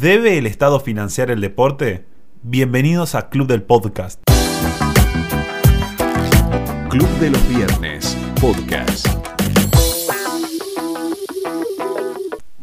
¿Debe 0.00 0.36
el 0.36 0.46
Estado 0.46 0.78
financiar 0.78 1.30
el 1.30 1.40
deporte? 1.40 2.04
Bienvenidos 2.42 3.14
a 3.14 3.30
Club 3.30 3.46
del 3.46 3.62
Podcast. 3.62 4.20
Club 6.90 7.08
de 7.18 7.30
los 7.30 7.48
Viernes, 7.48 8.14
podcast. 8.38 9.06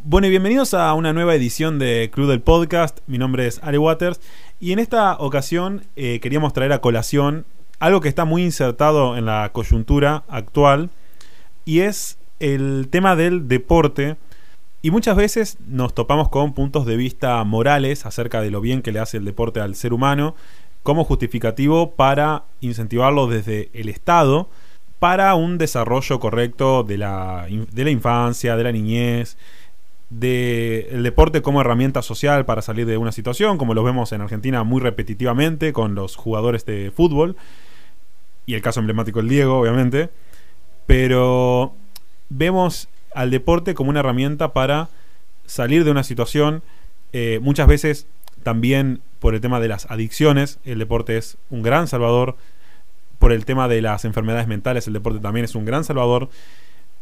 Bueno, 0.03 0.27
y 0.27 0.29
bienvenidos 0.29 0.75
a 0.75 0.93
una 0.93 1.11
nueva 1.11 1.33
edición 1.33 1.79
de 1.79 2.11
Club 2.13 2.29
del 2.29 2.41
Podcast. 2.41 2.99
Mi 3.07 3.17
nombre 3.17 3.47
es 3.47 3.59
Ari 3.63 3.79
Waters 3.79 4.21
y 4.59 4.71
en 4.71 4.77
esta 4.77 5.17
ocasión 5.17 5.85
eh, 5.95 6.19
queríamos 6.19 6.53
traer 6.53 6.71
a 6.71 6.81
colación 6.81 7.47
algo 7.79 7.99
que 7.99 8.09
está 8.09 8.25
muy 8.25 8.43
insertado 8.43 9.17
en 9.17 9.25
la 9.25 9.49
coyuntura 9.53 10.23
actual 10.27 10.91
y 11.65 11.79
es 11.79 12.19
el 12.39 12.89
tema 12.91 13.15
del 13.15 13.47
deporte. 13.47 14.17
Y 14.85 14.91
muchas 14.91 15.15
veces 15.15 15.57
nos 15.65 15.95
topamos 15.95 16.27
con 16.27 16.53
puntos 16.53 16.85
de 16.85 16.97
vista 16.97 17.41
morales 17.45 18.05
acerca 18.05 18.41
de 18.41 18.51
lo 18.51 18.59
bien 18.59 18.81
que 18.81 18.91
le 18.91 18.99
hace 18.99 19.15
el 19.15 19.23
deporte 19.23 19.61
al 19.61 19.75
ser 19.75 19.93
humano 19.93 20.35
como 20.83 21.05
justificativo 21.05 21.91
para 21.91 22.43
incentivarlo 22.59 23.27
desde 23.27 23.69
el 23.71 23.87
Estado 23.87 24.49
para 24.99 25.35
un 25.35 25.57
desarrollo 25.57 26.19
correcto 26.19 26.83
de 26.83 26.97
la, 26.97 27.47
de 27.49 27.83
la 27.85 27.91
infancia, 27.91 28.57
de 28.57 28.63
la 28.65 28.73
niñez, 28.73 29.37
del 30.09 31.01
deporte 31.01 31.41
como 31.41 31.61
herramienta 31.61 32.01
social 32.01 32.45
para 32.45 32.61
salir 32.61 32.85
de 32.85 32.97
una 32.97 33.13
situación, 33.13 33.57
como 33.57 33.73
lo 33.73 33.85
vemos 33.85 34.11
en 34.11 34.19
Argentina 34.19 34.65
muy 34.65 34.81
repetitivamente 34.81 35.71
con 35.71 35.95
los 35.95 36.17
jugadores 36.17 36.65
de 36.65 36.91
fútbol, 36.93 37.37
y 38.45 38.55
el 38.55 38.61
caso 38.61 38.81
emblemático 38.81 39.21
el 39.21 39.29
Diego, 39.29 39.59
obviamente, 39.59 40.09
pero 40.87 41.73
vemos 42.27 42.89
al 43.15 43.31
deporte 43.31 43.73
como 43.73 43.89
una 43.89 44.01
herramienta 44.01 44.53
para 44.53 44.89
salir 45.45 45.83
de 45.83 45.91
una 45.91 46.03
situación, 46.03 46.63
eh, 47.11 47.39
muchas 47.41 47.67
veces 47.67 48.07
también 48.43 49.01
por 49.19 49.35
el 49.35 49.41
tema 49.41 49.59
de 49.59 49.67
las 49.67 49.89
adicciones, 49.89 50.59
el 50.65 50.79
deporte 50.79 51.17
es 51.17 51.37
un 51.49 51.63
gran 51.63 51.87
salvador, 51.87 52.35
por 53.19 53.31
el 53.31 53.45
tema 53.45 53.67
de 53.67 53.81
las 53.81 54.03
enfermedades 54.03 54.47
mentales, 54.47 54.87
el 54.87 54.93
deporte 54.93 55.19
también 55.19 55.45
es 55.45 55.55
un 55.55 55.65
gran 55.65 55.83
salvador, 55.83 56.29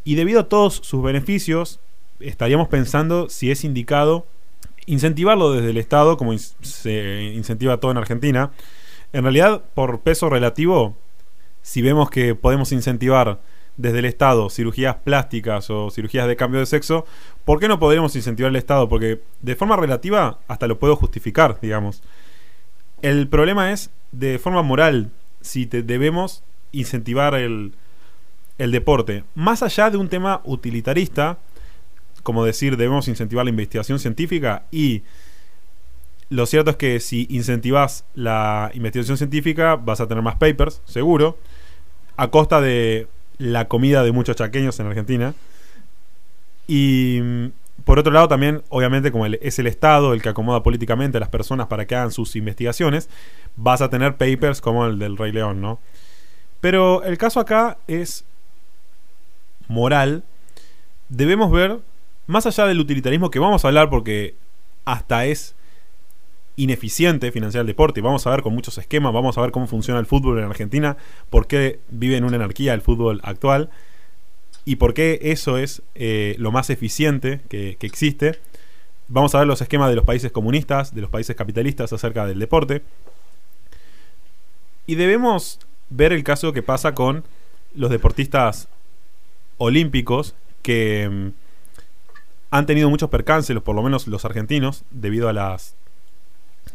y 0.04 0.16
debido 0.16 0.42
a 0.42 0.50
todos 0.50 0.76
sus 0.84 1.02
beneficios, 1.04 1.80
estaríamos 2.20 2.68
pensando 2.68 3.30
si 3.30 3.52
es 3.52 3.64
indicado 3.64 4.28
incentivarlo 4.86 5.52
desde 5.52 5.70
el 5.70 5.78
Estado, 5.78 6.18
como 6.18 6.38
se 6.38 7.32
incentiva 7.36 7.78
todo 7.78 7.92
en 7.92 7.98
Argentina. 7.98 8.52
En 9.14 9.24
realidad, 9.24 9.64
por 9.74 10.02
peso 10.02 10.30
relativo, 10.30 10.96
si 11.62 11.82
vemos 11.82 12.10
que 12.10 12.36
podemos 12.36 12.72
incentivar 12.72 13.40
desde 13.82 14.00
el 14.00 14.06
Estado 14.06 14.50
cirugías 14.50 14.96
plásticas 14.98 15.70
o 15.70 15.90
cirugías 15.90 16.28
de 16.28 16.36
cambio 16.36 16.60
de 16.60 16.66
sexo, 16.66 17.06
¿por 17.46 17.60
qué 17.60 17.68
no 17.68 17.80
podríamos 17.80 18.16
incentivar 18.16 18.50
el 18.50 18.56
Estado? 18.56 18.88
Porque 18.88 19.22
de 19.42 19.56
forma 19.56 19.76
relativa 19.76 20.40
hasta 20.48 20.68
lo 20.68 20.80
puedo 20.80 20.96
justificar, 20.96 21.60
digamos. 21.62 22.04
El 23.02 23.28
problema 23.28 23.72
es 23.72 23.90
de 24.12 24.38
forma 24.38 24.62
moral, 24.62 25.10
si 25.42 25.66
te 25.66 25.82
debemos 25.82 26.44
incentivar 26.72 27.34
el, 27.34 27.74
el 28.58 28.72
deporte. 28.72 29.24
Más 29.34 29.64
allá 29.64 29.90
de 29.90 29.98
un 29.98 30.08
tema 30.08 30.42
utilitarista, 30.44 31.40
como 32.22 32.46
decir, 32.46 32.78
debemos 32.78 33.08
incentivar 33.08 33.46
la 33.46 33.50
investigación 33.50 33.98
científica 33.98 34.66
y 34.70 35.02
lo 36.30 36.46
cierto 36.46 36.72
es 36.72 36.78
que 36.78 37.00
si 37.00 37.28
incentivas 37.30 38.06
la 38.14 38.72
investigación 38.74 39.18
científica 39.18 39.76
vas 39.76 40.00
a 40.00 40.08
tener 40.08 40.24
más 40.24 40.36
papers, 40.36 40.82
seguro, 40.86 41.38
a 42.16 42.30
costa 42.30 42.62
de 42.62 43.08
la 43.42 43.68
comida 43.68 44.04
de 44.04 44.12
muchos 44.12 44.36
chaqueños 44.36 44.80
en 44.80 44.86
Argentina. 44.86 45.34
Y 46.68 47.20
mm, 47.22 47.48
por 47.84 47.98
otro 47.98 48.14
lado 48.14 48.28
también, 48.28 48.62
obviamente, 48.70 49.12
como 49.12 49.26
es 49.26 49.58
el 49.58 49.66
Estado 49.66 50.14
el 50.14 50.22
que 50.22 50.30
acomoda 50.30 50.62
políticamente 50.62 51.18
a 51.18 51.20
las 51.20 51.30
personas 51.30 51.68
para 51.68 51.86
que 51.86 51.96
hagan 51.96 52.12
sus 52.12 52.36
investigaciones, 52.36 53.10
vas 53.56 53.82
a 53.82 53.90
tener 53.90 54.16
papers 54.16 54.62
como 54.62 54.86
el 54.86 55.00
del 55.00 55.18
Rey 55.18 55.32
León, 55.32 55.60
¿no? 55.60 55.80
Pero 56.60 57.04
el 57.04 57.18
caso 57.18 57.40
acá 57.40 57.80
es 57.88 58.26
moral. 59.68 60.24
Debemos 61.10 61.52
ver 61.52 61.80
más 62.28 62.46
allá 62.46 62.68
del 62.68 62.80
utilitarismo 62.80 63.32
que 63.32 63.40
vamos 63.40 63.66
a 63.66 63.70
hablar 63.70 63.90
porque 63.90 64.36
hasta 64.86 65.26
es 65.26 65.56
ineficiente 66.56 67.32
financiar 67.32 67.62
el 67.62 67.68
deporte, 67.68 68.02
vamos 68.02 68.28
a 68.28 68.32
ver 68.32 68.42
con 68.42 68.54
muchos 68.54 68.78
esquemas, 68.78 69.14
vamos 69.14 69.38
a 69.38 69.42
ver 69.42 69.52
cómo 69.52 69.68
funciona 69.68 70.00
el 70.00 70.06
fútbol 70.06 70.40
en 70.40 70.46
Argentina, 70.46 70.98
por 71.30 71.48
qué 71.48 71.80
vive 71.90 72.18
en 72.18 72.24
una 72.24 72.36
anarquía 72.36 72.74
el 72.74 72.82
fútbol 72.82 73.22
actual 73.24 73.70
y 74.66 74.76
por 74.76 74.94
qué 74.94 75.20
eso 75.24 75.58
es 75.58 75.82
eh, 75.96 76.36
lo 76.38 76.52
más 76.52 76.70
eficiente 76.70 77.42
que, 77.50 77.78
que 77.80 77.88
existe. 77.88 78.40
Vamos 79.08 79.34
a 79.36 79.40
ver 79.40 79.48
los 79.48 79.62
esquemas 79.62 79.90
de 79.90 79.96
los 79.96 80.06
países 80.06 80.32
comunistas, 80.32 80.94
de 80.94 81.02
los 81.02 81.10
países 81.10 81.36
capitalistas 81.36 81.92
acerca 81.92 82.26
del 82.26 82.40
deporte. 82.40 82.84
Y 84.86 84.96
debemos 84.96 85.60
ver 85.90 86.14
el 86.14 86.24
caso 86.24 86.54
que 86.54 86.64
pasa 86.64 86.94
con 86.94 87.24
los 87.74 87.90
deportistas 87.90 88.68
olímpicos 89.58 90.36
que 90.62 91.10
mm, 91.10 91.28
han 92.52 92.66
tenido 92.66 92.90
muchos 92.90 93.10
percances, 93.10 93.60
por 93.62 93.76
lo 93.76 93.84
menos 93.84 94.08
los 94.08 94.26
argentinos, 94.26 94.84
debido 94.92 95.30
a 95.30 95.34
las, 95.34 95.76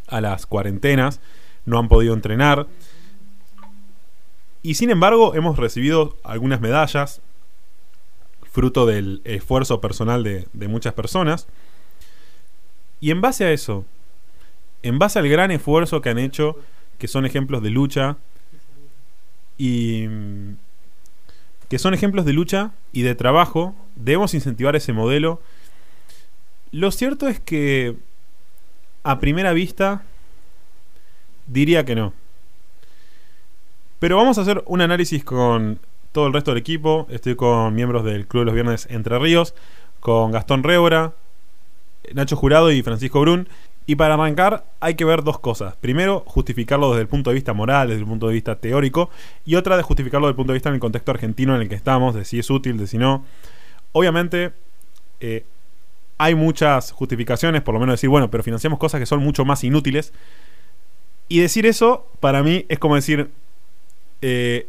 a 0.06 0.20
las 0.20 0.46
cuarentenas, 0.46 1.20
no 1.64 1.78
han 1.78 1.88
podido 1.88 2.14
entrenar. 2.14 2.66
Y 4.62 4.74
sin 4.74 4.90
embargo, 4.90 5.34
hemos 5.34 5.58
recibido 5.58 6.16
algunas 6.24 6.60
medallas, 6.60 7.20
fruto 8.50 8.86
del 8.86 9.20
esfuerzo 9.24 9.80
personal 9.80 10.22
de, 10.22 10.48
de 10.52 10.68
muchas 10.68 10.94
personas. 10.94 11.46
Y 13.00 13.10
en 13.10 13.20
base 13.20 13.44
a 13.44 13.52
eso, 13.52 13.84
en 14.82 14.98
base 14.98 15.18
al 15.18 15.28
gran 15.28 15.50
esfuerzo 15.50 16.00
que 16.00 16.08
han 16.08 16.18
hecho, 16.18 16.56
que 16.98 17.08
son 17.08 17.26
ejemplos 17.26 17.62
de 17.62 17.70
lucha, 17.70 18.16
y 19.58 20.06
que 21.68 21.78
son 21.78 21.94
ejemplos 21.94 22.24
de 22.24 22.32
lucha 22.32 22.72
y 22.92 23.02
de 23.02 23.14
trabajo, 23.14 23.74
debemos 23.96 24.34
incentivar 24.34 24.76
ese 24.76 24.92
modelo 24.92 25.40
lo 26.72 26.90
cierto 26.90 27.28
es 27.28 27.40
que 27.40 27.96
a 29.06 29.20
primera 29.20 29.52
vista 29.52 30.02
diría 31.46 31.84
que 31.84 31.94
no. 31.94 32.12
Pero 34.00 34.16
vamos 34.16 34.36
a 34.36 34.40
hacer 34.40 34.64
un 34.66 34.80
análisis 34.80 35.22
con 35.22 35.78
todo 36.10 36.26
el 36.26 36.32
resto 36.32 36.50
del 36.50 36.58
equipo. 36.58 37.06
Estoy 37.08 37.36
con 37.36 37.72
miembros 37.72 38.04
del 38.04 38.26
Club 38.26 38.40
de 38.40 38.44
los 38.46 38.54
Viernes 38.54 38.88
Entre 38.90 39.16
Ríos, 39.20 39.54
con 40.00 40.32
Gastón 40.32 40.64
Révora, 40.64 41.12
Nacho 42.14 42.34
Jurado 42.34 42.72
y 42.72 42.82
Francisco 42.82 43.20
Brun. 43.20 43.48
Y 43.86 43.94
para 43.94 44.14
arrancar 44.14 44.64
hay 44.80 44.96
que 44.96 45.04
ver 45.04 45.22
dos 45.22 45.38
cosas. 45.38 45.76
Primero, 45.76 46.24
justificarlo 46.26 46.90
desde 46.90 47.02
el 47.02 47.08
punto 47.08 47.30
de 47.30 47.34
vista 47.34 47.52
moral, 47.52 47.86
desde 47.86 48.00
el 48.00 48.08
punto 48.08 48.26
de 48.26 48.34
vista 48.34 48.56
teórico. 48.56 49.10
Y 49.44 49.54
otra 49.54 49.76
de 49.76 49.84
justificarlo 49.84 50.26
desde 50.26 50.32
el 50.32 50.36
punto 50.36 50.52
de 50.52 50.56
vista 50.56 50.70
en 50.70 50.74
el 50.74 50.80
contexto 50.80 51.12
argentino 51.12 51.54
en 51.54 51.62
el 51.62 51.68
que 51.68 51.76
estamos, 51.76 52.16
de 52.16 52.24
si 52.24 52.40
es 52.40 52.50
útil, 52.50 52.76
de 52.76 52.88
si 52.88 52.98
no. 52.98 53.24
Obviamente, 53.92 54.52
eh, 55.20 55.44
hay 56.18 56.34
muchas 56.34 56.92
justificaciones, 56.92 57.62
por 57.62 57.74
lo 57.74 57.80
menos 57.80 57.94
decir, 57.94 58.08
bueno, 58.08 58.30
pero 58.30 58.42
financiamos 58.42 58.78
cosas 58.78 59.00
que 59.00 59.06
son 59.06 59.20
mucho 59.20 59.44
más 59.44 59.64
inútiles. 59.64 60.12
Y 61.28 61.40
decir 61.40 61.66
eso, 61.66 62.06
para 62.20 62.42
mí, 62.42 62.64
es 62.68 62.78
como 62.78 62.94
decir, 62.94 63.30
eh, 64.22 64.68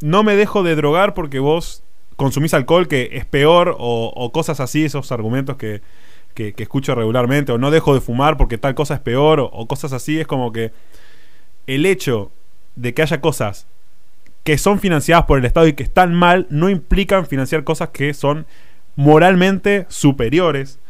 no 0.00 0.22
me 0.22 0.36
dejo 0.36 0.62
de 0.62 0.74
drogar 0.74 1.14
porque 1.14 1.38
vos 1.38 1.82
consumís 2.16 2.54
alcohol, 2.54 2.88
que 2.88 3.10
es 3.12 3.24
peor, 3.24 3.76
o, 3.78 4.32
cosas 4.32 4.58
así, 4.58 4.84
esos 4.84 5.12
argumentos 5.12 5.56
que, 5.56 5.82
que, 6.34 6.52
escucho 6.56 6.94
regularmente, 6.94 7.52
o 7.52 7.58
no 7.58 7.70
dejo 7.70 7.94
de 7.94 8.00
fumar 8.00 8.36
porque 8.36 8.58
tal 8.58 8.74
cosa 8.74 8.94
es 8.94 9.00
peor, 9.00 9.38
o 9.40 9.66
cosas 9.68 9.92
así, 9.92 10.18
es 10.18 10.26
como 10.26 10.52
que 10.52 10.72
el 11.68 11.86
hecho 11.86 12.32
de 12.74 12.94
que 12.94 13.02
haya 13.02 13.20
cosas 13.20 13.66
que 14.42 14.58
son 14.58 14.80
financiadas 14.80 15.26
por 15.26 15.38
el 15.38 15.44
Estado 15.44 15.68
y 15.68 15.74
que 15.74 15.82
están 15.82 16.14
mal, 16.14 16.46
no 16.48 16.70
implican 16.70 17.26
financiar 17.26 17.64
cosas 17.64 17.90
que 17.90 18.14
son 18.14 18.46
moralmente 18.96 19.86
superiores 19.88 20.80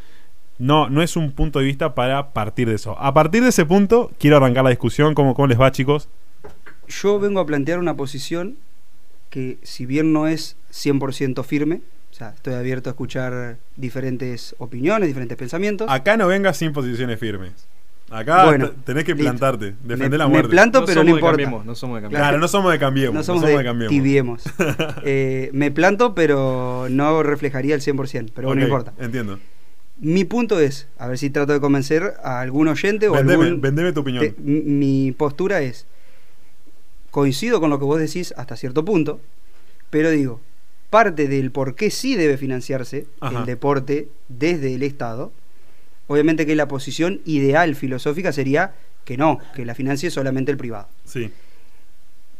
no, 0.58 0.90
no 0.90 1.02
es 1.02 1.16
un 1.16 1.32
punto 1.32 1.60
de 1.60 1.64
vista 1.64 1.94
para 1.94 2.30
partir 2.32 2.68
de 2.68 2.74
eso. 2.74 2.98
A 2.98 3.14
partir 3.14 3.42
de 3.42 3.50
ese 3.50 3.64
punto, 3.64 4.10
quiero 4.18 4.36
arrancar 4.36 4.64
la 4.64 4.70
discusión. 4.70 5.14
¿Cómo, 5.14 5.34
cómo 5.34 5.46
les 5.46 5.60
va, 5.60 5.70
chicos? 5.70 6.08
Yo 6.88 7.18
vengo 7.18 7.40
a 7.40 7.46
plantear 7.46 7.78
una 7.78 7.96
posición 7.96 8.56
que, 9.30 9.58
si 9.62 9.86
bien 9.86 10.12
no 10.12 10.26
es 10.26 10.56
100% 10.72 11.44
firme, 11.44 11.80
o 12.10 12.14
sea, 12.14 12.30
estoy 12.30 12.54
abierto 12.54 12.90
a 12.90 12.92
escuchar 12.92 13.58
diferentes 13.76 14.56
opiniones, 14.58 15.06
diferentes 15.06 15.36
pensamientos. 15.36 15.88
Acá 15.90 16.16
no 16.16 16.26
vengas 16.26 16.56
sin 16.56 16.72
posiciones 16.72 17.20
firmes. 17.20 17.52
Acá 18.10 18.72
tenés 18.84 19.04
que 19.04 19.14
plantarte, 19.14 19.74
defender 19.84 20.18
la 20.18 20.28
muerte. 20.28 20.48
Me 20.48 20.52
planto, 20.52 20.84
pero 20.86 21.04
no 21.04 21.10
importa. 21.10 21.62
no 21.64 21.74
somos 21.74 21.96
de 21.96 22.02
cambiemos. 22.02 22.26
Claro, 22.26 22.38
no 22.38 22.48
somos 22.48 22.72
de 22.72 22.78
cambiemos. 22.78 23.14
No 23.14 23.22
somos, 23.22 23.42
de, 23.44 23.86
Tibiemos. 23.88 24.42
Eh, 25.04 25.50
me 25.52 25.70
planto, 25.70 26.14
pero 26.14 26.86
no 26.90 27.22
reflejaría 27.22 27.74
el 27.74 27.82
100%, 27.82 28.30
pero 28.34 28.54
no 28.54 28.62
importa. 28.62 28.94
Entiendo. 28.98 29.38
Mi 30.00 30.24
punto 30.24 30.60
es, 30.60 30.86
a 30.98 31.08
ver 31.08 31.18
si 31.18 31.30
trato 31.30 31.52
de 31.52 31.60
convencer 31.60 32.14
a 32.22 32.40
algún 32.40 32.68
oyente 32.68 33.08
o 33.08 33.12
vendeme, 33.12 33.44
algún... 33.44 33.60
Vendeme 33.60 33.92
tu 33.92 34.00
opinión. 34.00 34.34
mi 34.38 35.12
postura 35.12 35.60
es, 35.60 35.86
coincido 37.10 37.60
con 37.60 37.70
lo 37.70 37.78
que 37.78 37.84
vos 37.84 37.98
decís 37.98 38.32
hasta 38.36 38.56
cierto 38.56 38.84
punto, 38.84 39.20
pero 39.90 40.10
digo, 40.10 40.40
parte 40.90 41.26
del 41.26 41.50
por 41.50 41.74
qué 41.74 41.90
sí 41.90 42.14
debe 42.14 42.36
financiarse 42.36 43.06
el 43.20 43.44
deporte 43.44 44.08
desde 44.28 44.74
el 44.74 44.82
Estado 44.82 45.32
Obviamente 46.08 46.46
que 46.46 46.56
la 46.56 46.68
posición 46.68 47.20
ideal 47.26 47.76
filosófica 47.76 48.32
sería 48.32 48.74
que 49.04 49.16
no, 49.16 49.38
que 49.54 49.64
la 49.64 49.74
financie 49.74 50.10
solamente 50.10 50.50
el 50.50 50.56
privado. 50.56 50.88
Sí. 51.04 51.30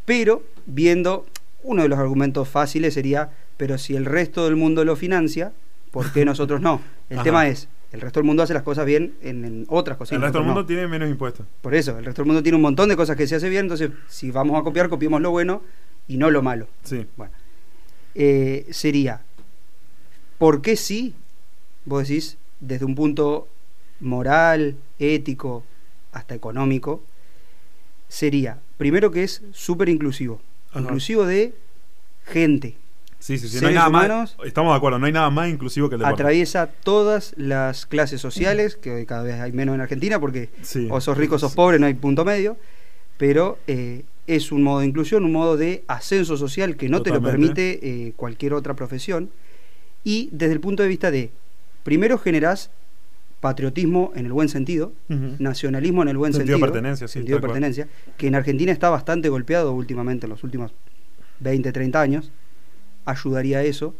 Pero 0.06 0.42
viendo, 0.66 1.26
uno 1.62 1.82
de 1.82 1.88
los 1.88 1.98
argumentos 1.98 2.48
fáciles 2.48 2.94
sería, 2.94 3.30
pero 3.58 3.76
si 3.76 3.94
el 3.94 4.06
resto 4.06 4.46
del 4.46 4.56
mundo 4.56 4.84
lo 4.86 4.96
financia, 4.96 5.52
¿por 5.90 6.12
qué 6.12 6.24
nosotros 6.24 6.60
no? 6.60 6.80
El 7.10 7.18
Ajá. 7.18 7.24
tema 7.24 7.48
es, 7.48 7.68
el 7.92 8.00
resto 8.00 8.20
del 8.20 8.26
mundo 8.26 8.42
hace 8.42 8.54
las 8.54 8.62
cosas 8.62 8.84
bien 8.84 9.14
en, 9.22 9.44
en 9.44 9.66
otras 9.68 9.96
cosas. 9.96 10.12
el 10.16 10.22
resto 10.22 10.38
del 10.38 10.46
mundo 10.46 10.62
no. 10.62 10.66
tiene 10.66 10.86
menos 10.88 11.08
impuestos. 11.08 11.46
Por 11.62 11.74
eso, 11.74 11.98
el 11.98 12.04
resto 12.04 12.22
del 12.22 12.26
mundo 12.26 12.42
tiene 12.42 12.56
un 12.56 12.62
montón 12.62 12.88
de 12.88 12.96
cosas 12.96 13.16
que 13.16 13.26
se 13.26 13.36
hace 13.36 13.48
bien, 13.48 13.64
entonces 13.66 13.90
si 14.08 14.30
vamos 14.30 14.60
a 14.60 14.62
copiar, 14.64 14.88
copiemos 14.88 15.20
lo 15.20 15.30
bueno 15.30 15.62
y 16.06 16.16
no 16.18 16.30
lo 16.30 16.42
malo. 16.42 16.66
Sí. 16.84 17.06
Bueno, 17.16 17.32
eh, 18.14 18.66
sería, 18.70 19.22
¿por 20.38 20.60
qué 20.62 20.76
sí? 20.76 21.14
Vos 21.84 22.06
decís, 22.06 22.36
desde 22.60 22.84
un 22.84 22.94
punto 22.94 23.48
moral, 24.00 24.76
ético, 24.98 25.64
hasta 26.12 26.34
económico, 26.34 27.02
sería, 28.08 28.58
primero 28.76 29.10
que 29.10 29.24
es 29.24 29.42
súper 29.52 29.88
inclusivo, 29.88 30.40
Ajá. 30.70 30.80
inclusivo 30.80 31.24
de 31.26 31.54
gente, 32.26 32.76
Sí, 33.18 33.36
sí, 33.38 33.48
sí. 33.48 33.56
No 33.56 33.68
hay 33.68 33.74
Seres 33.74 33.74
nada 33.74 33.88
humanos- 33.88 34.36
más. 34.38 34.46
Estamos 34.46 34.72
de 34.72 34.76
acuerdo, 34.76 34.98
no 34.98 35.06
hay 35.06 35.12
nada 35.12 35.28
más 35.30 35.48
inclusivo 35.48 35.88
que 35.88 35.96
el 35.96 36.00
deporte. 36.00 36.22
atraviesa 36.22 36.68
todas 36.84 37.34
las 37.36 37.84
clases 37.86 38.20
sociales, 38.20 38.76
que 38.76 38.92
hoy 38.92 39.06
cada 39.06 39.22
vez 39.24 39.40
hay 39.40 39.52
menos 39.52 39.74
en 39.74 39.80
Argentina 39.80 40.20
porque 40.20 40.50
Sí. 40.62 40.86
o 40.90 41.00
sos 41.00 41.18
rico 41.18 41.34
o 41.34 41.38
sos 41.38 41.54
pobre, 41.54 41.78
no 41.78 41.86
hay 41.86 41.94
punto 41.94 42.24
medio, 42.24 42.56
pero 43.16 43.58
eh, 43.66 44.04
es 44.28 44.52
un 44.52 44.62
modo 44.62 44.80
de 44.80 44.86
inclusión, 44.86 45.24
un 45.24 45.32
modo 45.32 45.56
de 45.56 45.82
ascenso 45.88 46.36
social 46.36 46.76
que 46.76 46.88
no 46.88 47.02
te 47.02 47.10
lo 47.10 47.20
permite 47.20 47.80
eh, 47.82 48.12
cualquier 48.14 48.54
otra 48.54 48.74
profesión. 48.74 49.30
Y 50.04 50.28
desde 50.32 50.52
el 50.52 50.60
punto 50.60 50.82
de 50.84 50.88
vista 50.88 51.10
de, 51.10 51.30
primero 51.82 52.18
generás 52.18 52.70
patriotismo 53.40 54.12
en 54.14 54.26
el 54.26 54.32
buen 54.32 54.48
sentido, 54.48 54.92
nacionalismo 55.08 56.02
en 56.02 56.08
el 56.08 56.16
buen 56.16 56.32
Sentido 56.32 56.56
de 56.56 56.60
sentido, 56.60 56.72
pertenencia, 56.72 57.08
sí, 57.08 57.12
sentido 57.14 57.40
pertenencia, 57.40 57.88
que 58.16 58.26
en 58.26 58.34
Argentina 58.34 58.72
está 58.72 58.90
bastante 58.90 59.28
golpeado 59.28 59.72
últimamente 59.72 60.26
en 60.26 60.30
los 60.30 60.42
últimos 60.44 60.72
20, 61.40 61.70
30 61.72 62.00
años, 62.00 62.30
ayudaría 63.08 63.58
a 63.58 63.62
eso. 63.64 63.94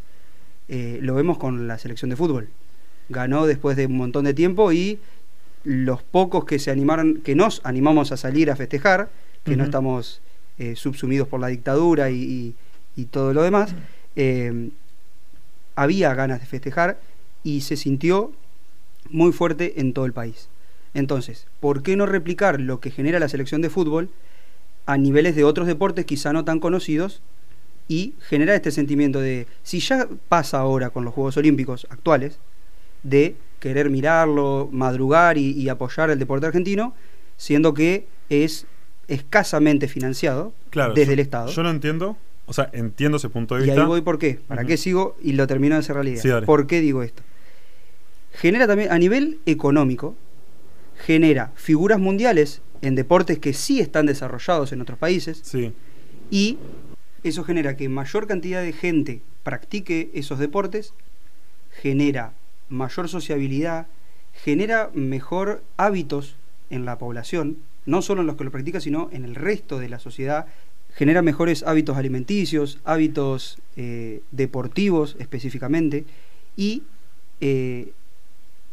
Eh, 0.69 0.99
lo 1.02 1.14
vemos 1.14 1.38
con 1.38 1.66
la 1.66 1.78
selección 1.78 2.10
de 2.10 2.16
fútbol. 2.16 2.49
Ganó 3.08 3.46
después 3.46 3.76
de 3.76 3.87
un 3.87 3.96
montón 3.96 4.25
de 4.25 4.34
tiempo 4.34 4.70
y 4.72 4.99
los 5.64 6.02
pocos 6.02 6.44
que 6.44 6.58
se 6.58 6.70
animaron, 6.70 7.20
que 7.22 7.34
nos 7.34 7.60
animamos 7.64 8.12
a 8.12 8.16
salir 8.16 8.50
a 8.50 8.56
festejar, 8.56 9.08
que 9.44 9.56
no 9.56 9.64
estamos 9.64 10.20
eh, 10.58 10.76
subsumidos 10.76 11.26
por 11.28 11.40
la 11.40 11.46
dictadura 11.49 12.10
y, 12.10 12.16
y- 12.22 12.55
y 12.96 13.05
todo 13.06 13.32
lo 13.32 13.43
demás, 13.43 13.75
eh, 14.16 14.70
había 15.76 16.12
ganas 16.14 16.40
de 16.40 16.46
festejar 16.46 17.00
y 17.44 17.61
se 17.62 17.76
sintió 17.76 18.32
muy 19.11 19.32
fuerte 19.32 19.81
en 19.81 19.93
todo 19.93 20.04
el 20.04 20.12
país. 20.12 20.49
Entonces, 20.94 21.46
¿por 21.61 21.82
qué 21.82 21.96
no 21.96 22.06
replicar 22.06 22.61
lo 22.61 22.81
que 22.81 22.90
genera 22.90 23.20
la 23.20 23.28
selección 23.28 23.62
de 23.62 23.70
fútbol 23.70 24.11
a 24.87 24.96
niveles 24.96 25.37
de 25.37 25.44
otros 25.44 25.66
deportes 25.66 26.04
quizá 26.06 26.32
no 26.32 26.44
tan 26.44 26.61
conocidos 26.61 27.20
y 27.88 28.14
generar 28.20 28.55
este 28.56 28.70
sentimiento 28.70 29.20
de, 29.20 29.46
si 29.62 29.81
ya 29.81 30.06
pasa 30.29 30.58
ahora 30.58 30.90
con 30.90 31.05
los 31.05 31.14
Juegos 31.14 31.37
Olímpicos 31.38 31.87
actuales, 31.90 32.38
de 33.02 33.35
querer 33.61 33.88
mirarlo, 33.90 34.69
madrugar 34.70 35.38
y, 35.38 35.52
y 35.52 35.69
apoyar 35.69 36.11
el 36.11 36.19
deporte 36.19 36.46
argentino, 36.46 36.94
siendo 37.37 37.73
que 37.75 38.06
es 38.29 38.67
escasamente 39.08 39.88
financiado 39.88 40.52
Claro, 40.70 40.93
desde 40.94 41.06
yo- 41.06 41.12
el 41.14 41.19
Estado. 41.20 41.50
Yo 41.50 41.62
no 41.62 41.70
entiendo, 41.70 42.17
o 42.46 42.52
sea, 42.52 42.69
entiendo 42.73 43.17
ese 43.17 43.31
punto 43.31 43.55
de 43.56 43.62
Y 43.62 43.64
vista. 43.67 43.81
ahí 43.81 43.87
voy 43.87 44.00
por 44.02 44.19
qué. 44.19 44.38
¿Para 44.46 44.64
qué 44.64 44.76
sigo? 44.76 45.17
Y 45.23 45.32
lo 45.32 45.46
termino 45.46 45.76
de 45.76 45.82
cerrar 45.82 46.05
la 46.05 46.11
idea. 46.11 46.23
Sí. 46.23 46.29
¿Por 46.44 46.67
qué 46.67 46.81
digo 46.81 47.02
esto? 47.02 47.23
Genera 48.32 48.67
también, 48.67 48.93
a 48.93 48.99
nivel 48.99 49.38
económico, 49.46 50.14
genera 51.06 51.52
figuras 51.55 51.99
mundiales 51.99 52.61
en 52.82 52.94
deportes 52.94 53.38
que 53.38 53.52
sí 53.55 53.81
están 53.81 54.06
desarrollados 54.06 54.73
en 54.73 54.81
otros 54.82 54.99
países 54.99 55.40
Sí, 55.43 55.73
y 56.31 56.58
eso 57.23 57.44
genera 57.44 57.76
que 57.76 57.88
mayor 57.88 58.26
cantidad 58.26 58.62
de 58.62 58.73
gente 58.73 59.23
practique 59.43 60.11
esos 60.15 60.38
deportes, 60.38 60.94
genera 61.70 62.32
mayor 62.69 63.09
sociabilidad, 63.09 63.87
genera 64.32 64.91
mejor 64.94 65.62
hábitos 65.76 66.37
en 66.70 66.85
la 66.85 66.99
población, 66.99 67.59
no 67.87 68.03
solo 68.03 68.20
en 68.20 68.26
los 68.26 68.37
que 68.37 68.44
lo 68.44 68.50
practican, 68.50 68.81
sino 68.81 69.09
en 69.12 69.25
el 69.25 69.35
resto 69.35 69.79
de 69.79 69.88
la 69.88 69.99
sociedad, 69.99 70.47
genera 70.94 71.23
mejores 71.23 71.62
hábitos 71.62 71.97
alimenticios, 71.97 72.79
hábitos 72.85 73.59
eh, 73.76 74.21
deportivos 74.31 75.17
específicamente, 75.19 76.05
y 76.56 76.82
eh, 77.41 77.93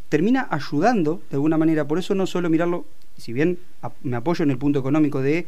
termina 0.09 0.47
ayudando 0.49 1.21
de 1.29 1.35
alguna 1.35 1.57
manera, 1.57 1.87
por 1.87 1.99
eso 1.99 2.15
no 2.15 2.27
solo 2.27 2.49
mirarlo, 2.49 2.85
si 3.17 3.31
bien 3.31 3.59
me 4.03 4.17
apoyo 4.17 4.43
en 4.43 4.51
el 4.51 4.57
punto 4.57 4.79
económico 4.79 5.21
de 5.21 5.45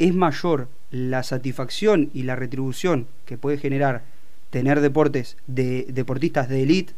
es 0.00 0.14
mayor 0.14 0.68
la 0.90 1.22
satisfacción 1.22 2.10
y 2.12 2.24
la 2.24 2.34
retribución 2.34 3.06
que 3.26 3.38
puede 3.38 3.58
generar 3.58 4.02
tener 4.48 4.80
deportes 4.80 5.36
de 5.46 5.86
deportistas 5.90 6.48
de 6.48 6.62
élite 6.62 6.94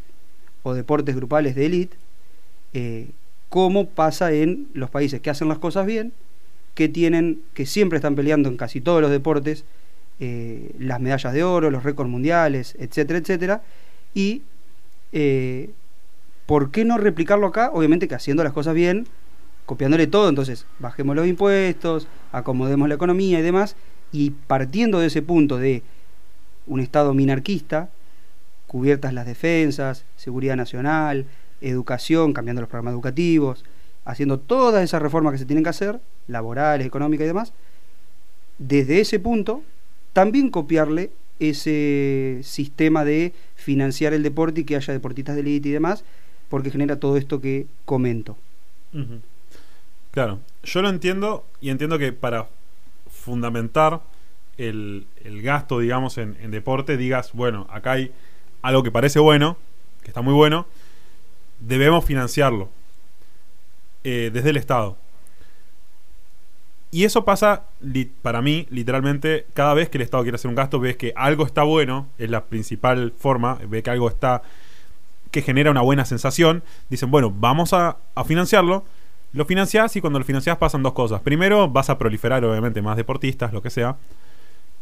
o 0.63 0.73
deportes 0.73 1.15
grupales 1.15 1.55
de 1.55 1.67
élite, 1.67 1.97
eh, 2.73 3.11
como 3.51 3.89
pasa 3.91 4.33
en 4.33 4.69
los 4.73 4.89
países 4.89 5.21
que 5.21 5.29
hacen 5.29 5.49
las 5.49 5.59
cosas 5.59 5.85
bien, 5.85 6.13
que 6.75 6.89
tienen, 6.89 7.43
que 7.53 7.67
siempre 7.67 7.97
están 7.97 8.15
peleando 8.15 8.49
en 8.49 8.57
casi 8.57 8.81
todos 8.81 9.03
los 9.03 9.11
deportes, 9.11 9.65
eh, 10.21 10.71
las 10.79 11.01
medallas 11.01 11.35
de 11.35 11.43
oro, 11.43 11.71
los 11.71 11.83
récords 11.83 12.09
mundiales, 12.09 12.77
etcétera, 12.79 13.19
etcétera, 13.19 13.63
y 14.15 14.43
eh, 15.13 15.71
¿por 16.47 16.71
qué 16.71 16.85
no 16.85 16.97
replicarlo 16.97 17.49
acá? 17.49 17.71
Obviamente 17.75 18.07
que 18.07 18.15
haciendo 18.15 18.45
las 18.45 18.53
cosas 18.53 18.75
bien, 18.75 19.07
copiándole 19.67 20.07
todo, 20.07 20.29
entonces 20.29 20.67
bajemos 20.79 21.17
los 21.17 21.27
impuestos, 21.27 22.09
acomodemos 22.33 22.89
la 22.89 22.95
economía 22.95 23.39
y 23.39 23.43
demás, 23.43 23.77
y 24.13 24.31
partiendo 24.31 24.99
de 24.99 25.07
ese 25.07 25.23
punto 25.23 25.59
de 25.59 25.83
un 26.67 26.81
Estado 26.81 27.15
minarquista, 27.15 27.91
cubiertas 28.67 29.13
las 29.13 29.27
defensas, 29.27 30.05
seguridad 30.17 30.57
nacional, 30.57 31.27
educación, 31.61 32.33
cambiando 32.33 32.63
los 32.63 32.69
programas 32.69 32.93
educativos, 32.93 33.65
haciendo 34.05 34.39
todas 34.39 34.83
esas 34.83 35.03
reformas 35.03 35.33
que 35.33 35.39
se 35.39 35.47
tienen 35.47 35.65
que 35.65 35.71
hacer, 35.71 36.01
laborales, 36.27 36.87
económicas 36.87 37.25
y 37.25 37.29
demás, 37.29 37.53
desde 38.59 39.01
ese 39.01 39.19
punto, 39.19 39.63
también 40.13 40.51
copiarle 40.51 41.11
ese 41.39 42.41
sistema 42.43 43.05
de 43.05 43.33
financiar 43.55 44.13
el 44.13 44.23
deporte 44.23 44.61
y 44.61 44.65
que 44.65 44.77
haya 44.77 44.93
deportistas 44.93 45.35
de 45.35 45.41
élite 45.41 45.69
y 45.69 45.73
demás, 45.73 46.05
porque 46.49 46.71
genera 46.71 46.97
todo 46.97 47.17
esto 47.17 47.41
que 47.41 47.67
comento. 47.85 48.37
Claro, 50.13 50.41
yo 50.63 50.83
lo 50.83 50.91
entiendo 50.91 51.47
y 51.61 51.71
entiendo 51.71 51.99
que 51.99 52.13
para 52.13 52.49
fundamentar 53.11 54.03
el, 54.59 55.07
el 55.25 55.43
gasto, 55.43 55.79
digamos, 55.79 56.19
en, 56.19 56.37
en 56.41 56.51
deporte, 56.51 56.97
digas, 56.97 57.33
bueno, 57.33 57.67
acá 57.71 57.93
hay 57.93 58.13
algo 58.61 58.83
que 58.83 58.91
parece 58.91 59.19
bueno, 59.19 59.57
que 60.03 60.09
está 60.09 60.21
muy 60.21 60.35
bueno, 60.35 60.67
debemos 61.61 62.05
financiarlo 62.05 62.69
eh, 64.05 64.31
desde 64.33 64.51
el 64.51 64.59
Estado. 64.59 64.99
Y 66.91 67.05
eso 67.05 67.25
pasa, 67.25 67.63
para 68.21 68.43
mí, 68.43 68.67
literalmente, 68.69 69.47
cada 69.55 69.73
vez 69.73 69.89
que 69.89 69.97
el 69.97 70.03
Estado 70.03 70.25
quiere 70.25 70.37
hacer 70.37 70.51
un 70.51 70.55
gasto, 70.55 70.79
ves 70.79 70.99
que 70.99 71.15
algo 71.17 71.47
está 71.47 71.63
bueno, 71.63 72.09
es 72.19 72.29
la 72.29 72.45
principal 72.45 73.15
forma, 73.17 73.59
ve 73.67 73.83
que 73.83 73.91
algo 73.91 74.09
está 74.09 74.43
que 75.31 75.41
genera 75.41 75.71
una 75.71 75.81
buena 75.81 76.05
sensación, 76.05 76.63
dicen, 76.91 77.11
bueno, 77.11 77.31
vamos 77.35 77.73
a, 77.73 77.97
a 78.15 78.25
financiarlo, 78.25 78.85
lo 79.33 79.45
financiás 79.47 79.97
y 79.97 80.01
cuando 80.01 80.19
lo 80.19 80.25
financiás 80.25 80.59
pasan 80.59 80.83
dos 80.83 80.93
cosas. 80.93 81.21
Primero, 81.21 81.69
vas 81.69 81.91
a 81.91 81.99
proliferar, 81.99 82.45
obviamente, 82.45 82.83
más 82.83 82.97
deportistas, 82.97 83.53
lo 83.53 83.63
que 83.63 83.71
sea, 83.71 83.97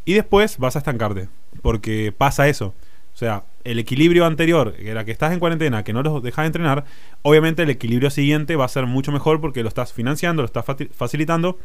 y 0.04 0.14
después 0.14 0.58
vas 0.58 0.76
a 0.76 0.80
estancarte, 0.80 1.28
porque 1.62 2.12
pasa 2.16 2.48
eso. 2.48 2.74
O 3.14 3.18
sea, 3.20 3.44
el 3.64 3.78
equilibrio 3.78 4.24
anterior, 4.24 4.72
que 4.74 4.90
era 4.90 5.04
que 5.04 5.10
estás 5.10 5.32
en 5.32 5.40
cuarentena, 5.40 5.84
que 5.84 5.92
no 5.92 6.02
los 6.02 6.22
dejas 6.22 6.44
de 6.44 6.46
entrenar, 6.46 6.84
obviamente 7.22 7.62
el 7.62 7.70
equilibrio 7.70 8.10
siguiente 8.10 8.56
va 8.56 8.64
a 8.64 8.68
ser 8.68 8.86
mucho 8.86 9.12
mejor 9.12 9.40
porque 9.40 9.62
lo 9.62 9.68
estás 9.68 9.92
financiando, 9.92 10.42
lo 10.42 10.46
estás 10.46 10.64
facilitando. 10.94 11.58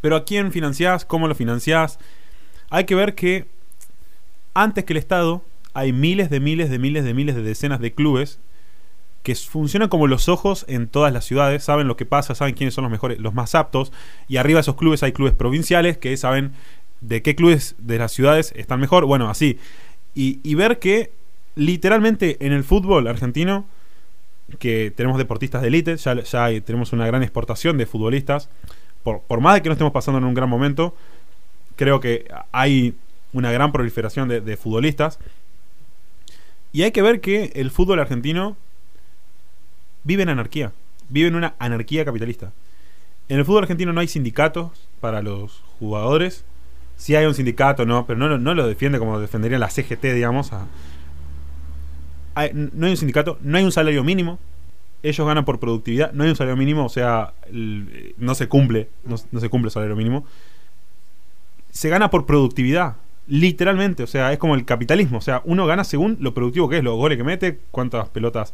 Pero 0.00 0.16
a 0.16 0.24
quién 0.24 0.52
financiás, 0.52 1.04
cómo 1.04 1.28
lo 1.28 1.34
financiás. 1.34 1.98
Hay 2.70 2.84
que 2.84 2.94
ver 2.94 3.14
que 3.14 3.46
antes 4.54 4.84
que 4.84 4.92
el 4.92 4.98
Estado 4.98 5.44
hay 5.74 5.92
miles 5.92 6.30
de 6.30 6.40
miles 6.40 6.70
de 6.70 6.78
miles 6.78 7.04
de 7.04 7.14
miles 7.14 7.34
de 7.34 7.42
decenas 7.42 7.80
de 7.80 7.92
clubes 7.92 8.40
que 9.22 9.34
funcionan 9.34 9.88
como 9.88 10.06
los 10.06 10.28
ojos 10.28 10.64
en 10.68 10.88
todas 10.88 11.12
las 11.12 11.24
ciudades, 11.24 11.64
saben 11.64 11.88
lo 11.88 11.96
que 11.96 12.06
pasa, 12.06 12.34
saben 12.34 12.54
quiénes 12.54 12.74
son 12.74 12.82
los 12.82 12.90
mejores, 12.90 13.18
los 13.18 13.34
más 13.34 13.54
aptos, 13.54 13.92
y 14.28 14.36
arriba 14.36 14.58
de 14.58 14.62
esos 14.62 14.76
clubes 14.76 15.02
hay 15.02 15.12
clubes 15.12 15.34
provinciales 15.34 15.98
que 15.98 16.16
saben 16.16 16.52
de 17.00 17.22
qué 17.22 17.34
clubes 17.34 17.74
de 17.78 17.98
las 17.98 18.12
ciudades 18.12 18.52
están 18.56 18.80
mejor, 18.80 19.04
bueno, 19.04 19.28
así. 19.28 19.58
Y, 20.14 20.40
y 20.42 20.54
ver 20.54 20.78
que 20.78 21.12
literalmente 21.54 22.38
en 22.44 22.52
el 22.52 22.64
fútbol 22.64 23.06
argentino, 23.06 23.66
que 24.58 24.92
tenemos 24.96 25.18
deportistas 25.18 25.62
de 25.62 25.68
élite, 25.68 25.96
ya, 25.96 26.22
ya 26.22 26.60
tenemos 26.62 26.92
una 26.92 27.06
gran 27.06 27.22
exportación 27.22 27.76
de 27.76 27.86
futbolistas, 27.86 28.48
por, 29.02 29.20
por 29.22 29.40
más 29.40 29.54
de 29.54 29.62
que 29.62 29.68
no 29.68 29.74
estemos 29.74 29.92
pasando 29.92 30.18
en 30.18 30.24
un 30.24 30.34
gran 30.34 30.48
momento, 30.48 30.94
creo 31.76 32.00
que 32.00 32.26
hay 32.52 32.94
una 33.32 33.52
gran 33.52 33.72
proliferación 33.72 34.28
de 34.28 34.56
futbolistas. 34.56 35.18
Y 36.72 36.82
hay 36.82 36.92
que 36.92 37.02
ver 37.02 37.20
que 37.20 37.52
el 37.54 37.70
fútbol 37.70 38.00
argentino 38.00 38.56
vive 40.08 40.22
en 40.22 40.30
anarquía. 40.30 40.72
Vive 41.10 41.28
en 41.28 41.34
una 41.36 41.54
anarquía 41.58 42.04
capitalista. 42.04 42.52
En 43.28 43.38
el 43.38 43.44
fútbol 43.44 43.64
argentino 43.64 43.92
no 43.92 44.00
hay 44.00 44.08
sindicatos 44.08 44.88
para 45.02 45.20
los 45.22 45.62
jugadores. 45.78 46.44
Sí 46.96 47.14
hay 47.14 47.26
un 47.26 47.34
sindicato, 47.34 47.84
no, 47.84 48.06
pero 48.06 48.18
no, 48.18 48.38
no 48.38 48.54
lo 48.54 48.66
defiende 48.66 48.98
como 48.98 49.20
defendería 49.20 49.58
la 49.58 49.68
CGT, 49.68 50.02
digamos. 50.14 50.50
no 50.50 50.66
hay 52.86 52.90
un 52.90 52.96
sindicato, 52.96 53.38
no 53.42 53.58
hay 53.58 53.64
un 53.64 53.72
salario 53.72 54.02
mínimo. 54.02 54.38
Ellos 55.02 55.26
ganan 55.26 55.44
por 55.44 55.60
productividad, 55.60 56.12
no 56.12 56.24
hay 56.24 56.30
un 56.30 56.36
salario 56.36 56.56
mínimo, 56.56 56.86
o 56.86 56.88
sea, 56.88 57.34
el- 57.52 58.14
no 58.16 58.34
se 58.34 58.48
cumple, 58.48 58.88
no, 59.04 59.16
no 59.30 59.40
se 59.40 59.48
cumple 59.50 59.68
el 59.68 59.72
salario 59.72 59.94
mínimo. 59.94 60.24
Se 61.70 61.88
gana 61.90 62.10
por 62.10 62.24
productividad, 62.26 62.96
literalmente, 63.28 64.02
o 64.02 64.06
sea, 64.06 64.32
es 64.32 64.38
como 64.38 64.54
el 64.54 64.64
capitalismo, 64.64 65.18
o 65.18 65.20
sea, 65.20 65.42
uno 65.44 65.66
gana 65.66 65.84
según 65.84 66.16
lo 66.20 66.34
productivo 66.34 66.68
que 66.68 66.78
es, 66.78 66.84
los 66.84 66.96
goles 66.96 67.18
que 67.18 67.24
mete, 67.24 67.60
cuántas 67.70 68.08
pelotas 68.08 68.52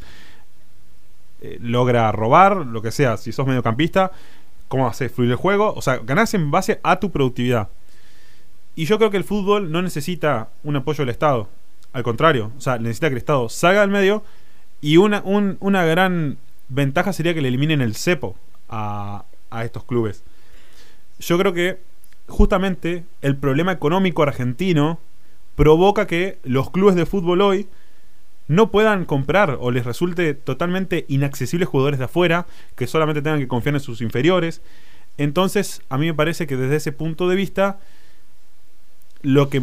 eh, 1.44 1.58
logra 1.60 2.10
robar, 2.12 2.56
lo 2.66 2.80
que 2.82 2.90
sea, 2.90 3.16
si 3.16 3.32
sos 3.32 3.46
mediocampista, 3.46 4.10
cómo 4.68 4.86
hace 4.88 5.08
fluir 5.08 5.30
el 5.30 5.36
juego, 5.36 5.74
o 5.74 5.82
sea, 5.82 5.98
ganás 5.98 6.32
en 6.34 6.50
base 6.50 6.80
a 6.82 6.98
tu 7.00 7.10
productividad. 7.10 7.68
Y 8.76 8.86
yo 8.86 8.98
creo 8.98 9.10
que 9.10 9.16
el 9.18 9.24
fútbol 9.24 9.70
no 9.70 9.82
necesita 9.82 10.48
un 10.64 10.76
apoyo 10.76 11.02
del 11.02 11.10
Estado, 11.10 11.48
al 11.92 12.02
contrario, 12.02 12.50
o 12.56 12.60
sea, 12.60 12.78
necesita 12.78 13.08
que 13.08 13.14
el 13.14 13.18
Estado 13.18 13.48
salga 13.48 13.82
del 13.82 13.90
medio 13.90 14.24
y 14.80 14.96
una, 14.96 15.22
un- 15.24 15.56
una 15.60 15.84
gran 15.84 16.38
ventaja 16.68 17.12
sería 17.12 17.34
que 17.34 17.40
le 17.42 17.48
eliminen 17.48 17.80
el 17.82 17.94
cepo 17.94 18.36
a, 18.68 19.24
a 19.50 19.64
estos 19.64 19.84
clubes. 19.84 20.24
Yo 21.20 21.38
creo 21.38 21.52
que 21.52 21.78
justamente 22.26 23.04
el 23.22 23.36
problema 23.36 23.70
económico 23.72 24.22
argentino 24.22 24.98
provoca 25.56 26.06
que 26.06 26.38
los 26.42 26.70
clubes 26.70 26.96
de 26.96 27.06
fútbol 27.06 27.42
hoy 27.42 27.68
no 28.48 28.70
puedan 28.70 29.04
comprar 29.04 29.58
o 29.60 29.70
les 29.70 29.86
resulte 29.86 30.34
totalmente 30.34 31.06
inaccesibles 31.08 31.68
jugadores 31.68 31.98
de 31.98 32.06
afuera 32.06 32.46
que 32.76 32.86
solamente 32.86 33.22
tengan 33.22 33.40
que 33.40 33.48
confiar 33.48 33.74
en 33.74 33.80
sus 33.80 34.00
inferiores. 34.00 34.60
Entonces, 35.16 35.82
a 35.88 35.98
mí 35.98 36.06
me 36.06 36.14
parece 36.14 36.46
que 36.46 36.56
desde 36.56 36.76
ese 36.76 36.92
punto 36.92 37.28
de 37.28 37.36
vista, 37.36 37.78
lo 39.22 39.48
que 39.48 39.62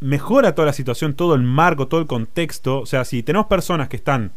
mejora 0.00 0.54
toda 0.54 0.66
la 0.66 0.72
situación, 0.72 1.14
todo 1.14 1.34
el 1.34 1.42
marco, 1.42 1.88
todo 1.88 2.00
el 2.00 2.06
contexto, 2.06 2.80
o 2.80 2.86
sea, 2.86 3.04
si 3.04 3.22
tenemos 3.22 3.46
personas 3.46 3.88
que 3.88 3.96
están 3.96 4.32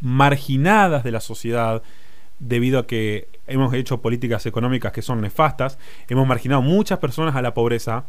marginadas 0.00 1.04
de 1.04 1.12
la 1.12 1.20
sociedad 1.20 1.82
debido 2.38 2.78
a 2.78 2.86
que 2.86 3.28
hemos 3.46 3.72
hecho 3.74 4.02
políticas 4.02 4.44
económicas 4.46 4.92
que 4.92 5.02
son 5.02 5.20
nefastas, 5.20 5.78
hemos 6.08 6.26
marginado 6.26 6.62
muchas 6.62 6.98
personas 6.98 7.34
a 7.36 7.42
la 7.42 7.54
pobreza. 7.54 8.04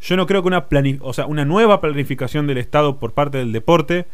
Yo 0.00 0.16
no 0.16 0.26
creo 0.26 0.42
que 0.42 0.48
una, 0.48 0.66
o 1.00 1.12
sea, 1.12 1.26
una 1.26 1.44
nueva 1.44 1.80
planificación 1.80 2.46
del 2.46 2.58
Estado 2.58 2.98
por 2.98 3.12
parte 3.12 3.38
del 3.38 3.52
deporte 3.52 4.06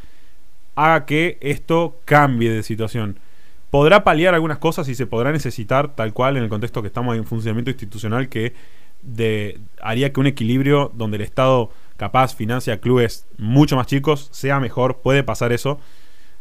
haga 0.75 1.07
que 1.07 1.39
esto 1.41 2.01
cambie 2.05 2.51
de 2.51 2.63
situación. 2.63 3.19
Podrá 3.71 4.05
paliar 4.05 4.35
algunas 4.35 4.59
cosas 4.59 4.89
y 4.89 4.95
se 4.95 5.07
podrá 5.07 5.33
necesitar 5.33 5.95
tal 5.95 6.13
cual 6.13 6.37
en 6.37 6.43
el 6.43 6.49
contexto 6.49 6.83
que 6.83 6.89
estamos 6.89 7.17
en 7.17 7.25
funcionamiento 7.25 7.71
institucional 7.71 8.29
que 8.29 8.55
haría 9.81 10.13
que 10.13 10.21
un 10.21 10.27
equilibrio 10.27 10.91
donde 10.95 11.17
el 11.17 11.23
Estado 11.23 11.71
capaz 11.97 12.35
financia 12.35 12.81
clubes 12.81 13.27
mucho 13.39 13.77
más 13.77 13.87
chicos 13.87 14.29
sea 14.33 14.61
mejor, 14.61 14.99
puede 14.99 15.23
pasar 15.23 15.53
eso. 15.53 15.79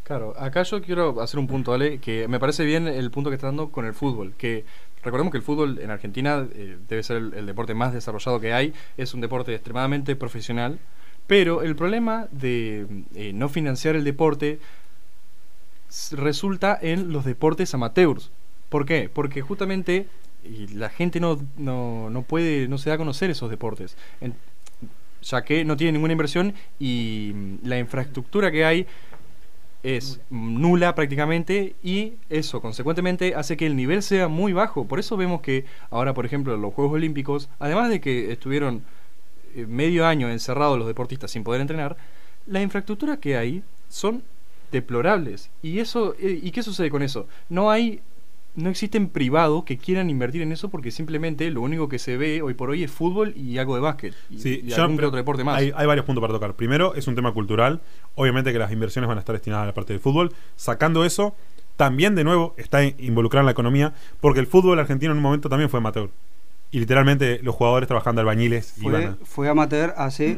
Claro, 0.04 0.34
acá 0.38 0.64
yo 0.64 0.82
quiero 0.82 1.20
hacer 1.22 1.40
un 1.40 1.48
punto, 1.48 1.74
Ale, 1.74 2.00
que 2.00 2.28
me 2.28 2.40
parece 2.40 2.64
bien 2.64 2.88
el 2.88 3.10
punto 3.10 3.30
que 3.30 3.36
está 3.36 3.48
dando 3.48 3.70
con 3.70 3.86
el 3.86 3.94
fútbol, 3.94 4.34
que 4.38 4.64
recordemos 5.06 5.32
que 5.32 5.38
el 5.38 5.44
fútbol 5.44 5.80
en 5.80 5.92
Argentina 5.92 6.46
eh, 6.54 6.78
debe 6.90 7.04
ser 7.04 7.18
el, 7.18 7.46
deporte 7.46 7.74
más 7.74 7.94
desarrollado 7.94 8.40
que 8.40 8.54
hay, 8.54 8.74
es 8.98 9.14
un 9.14 9.22
deporte 9.22 9.54
extremadamente 9.54 10.16
profesional, 10.16 10.80
pero 11.28 11.62
el 11.62 11.76
problema 11.76 12.28
de 12.32 12.88
eh, 13.14 13.32
no 13.34 13.48
financiar 13.48 13.96
el 13.96 14.04
deporte 14.04 14.60
resulta 16.12 16.78
en 16.82 17.14
los 17.14 17.24
deportes 17.24 17.74
amateurs. 17.74 18.32
¿Por 18.70 18.86
qué? 18.86 19.10
Porque 19.14 19.42
justamente 19.42 20.08
la 20.74 20.90
gente 20.90 21.20
no, 21.20 21.40
no, 21.58 22.10
no 22.10 22.24
puede, 22.24 22.68
no 22.68 22.78
se 22.78 22.90
da 22.90 22.96
a 22.96 22.98
conocer 22.98 23.30
esos 23.30 23.50
deportes, 23.50 23.96
ya 25.22 25.44
que 25.44 25.66
no 25.66 25.78
tiene 25.78 25.94
ninguna 25.94 26.14
inversión 26.14 26.54
y 26.80 27.32
mm, 27.34 27.56
la 27.64 27.80
infraestructura 27.80 28.52
que 28.52 28.66
hay 28.66 28.88
es 29.86 30.20
nula 30.32 30.96
prácticamente 30.96 31.76
y 31.84 32.14
eso 32.32 32.60
consecuentemente 32.60 33.36
hace 33.36 33.56
que 33.56 33.68
el 33.68 33.76
nivel 33.76 34.02
sea 34.02 34.28
muy 34.28 34.52
bajo. 34.52 34.86
Por 34.86 35.00
eso 35.00 35.16
vemos 35.16 35.42
que 35.42 35.66
ahora, 35.92 36.16
por 36.16 36.26
ejemplo, 36.26 36.58
los 36.58 36.74
Juegos 36.74 36.96
Olímpicos, 36.96 37.50
además 37.60 37.90
de 37.90 38.02
que 38.02 38.32
estuvieron 38.32 38.84
eh, 39.56 39.68
medio 39.68 40.08
año 40.08 40.28
encerrados 40.28 40.80
los 40.80 40.88
deportistas 40.88 41.30
sin 41.30 41.44
poder 41.44 41.62
entrenar, 41.62 41.98
la 42.48 42.64
infraestructura 42.64 43.18
que 43.18 43.38
hay 43.38 43.62
son 43.88 44.24
deplorables. 44.72 45.52
¿Y 45.62 45.78
eso 45.78 46.16
eh, 46.20 46.40
y 46.42 46.50
qué 46.50 46.64
sucede 46.64 46.90
con 46.90 47.04
eso? 47.04 47.28
No 47.48 47.70
hay 47.70 48.02
no 48.56 48.70
existen 48.70 49.10
privados 49.10 49.64
que 49.66 49.78
quieran 49.78 50.10
invertir 50.10 50.42
en 50.42 50.52
eso 50.52 50.70
porque 50.70 50.92
simplemente 50.92 51.50
lo 51.52 51.62
único 51.62 51.90
que 51.90 52.00
se 52.00 52.18
ve 52.18 52.42
hoy 52.42 52.54
por 52.54 52.70
hoy 52.70 52.84
es 52.84 52.92
fútbol 52.92 53.34
y 53.36 53.58
algo 53.58 53.76
de 53.76 53.82
básquet 53.82 54.14
y, 54.30 54.40
Sí, 54.40 54.62
y 54.64 54.70
yo- 54.70 54.82
algún 54.82 54.98
que 54.98 55.06
otro 55.06 55.18
deporte 55.18 55.44
más. 55.44 55.58
Hay, 55.58 55.72
hay 55.76 55.86
varios 55.88 56.06
puntos 56.06 56.22
para 56.22 56.34
tocar. 56.34 56.56
Primero, 56.56 56.96
es 56.96 57.08
un 57.08 57.16
tema 57.16 57.34
cultural. 57.34 57.82
Obviamente 58.16 58.52
que 58.54 58.60
las 58.60 58.72
inversiones 58.72 59.08
van 59.10 59.18
a 59.18 59.22
estar 59.22 59.34
destinadas 59.34 59.64
a 59.64 59.68
la 59.68 59.74
parte 59.74 59.94
del 59.94 60.00
fútbol. 60.00 60.32
Sacando 60.56 61.04
eso, 61.06 61.36
también 61.76 62.16
de 62.16 62.24
nuevo 62.24 62.54
está 62.58 62.84
in- 62.84 62.96
involucrada 63.00 63.42
en 63.42 63.46
la 63.48 63.52
economía, 63.52 63.94
porque 64.22 64.40
el 64.40 64.48
fútbol 64.48 64.80
argentino 64.80 65.12
en 65.12 65.18
un 65.18 65.24
momento 65.24 65.50
también 65.50 65.70
fue 65.70 65.80
amateur. 65.80 66.10
Y 66.72 66.80
literalmente 66.80 67.40
los 67.44 67.56
jugadores 67.56 67.88
trabajando 67.88 68.22
albañiles 68.22 68.78
iban 68.80 68.92
Fue, 68.92 69.06
a- 69.06 69.18
fue 69.26 69.50
amateur 69.50 69.94
hace 69.98 70.38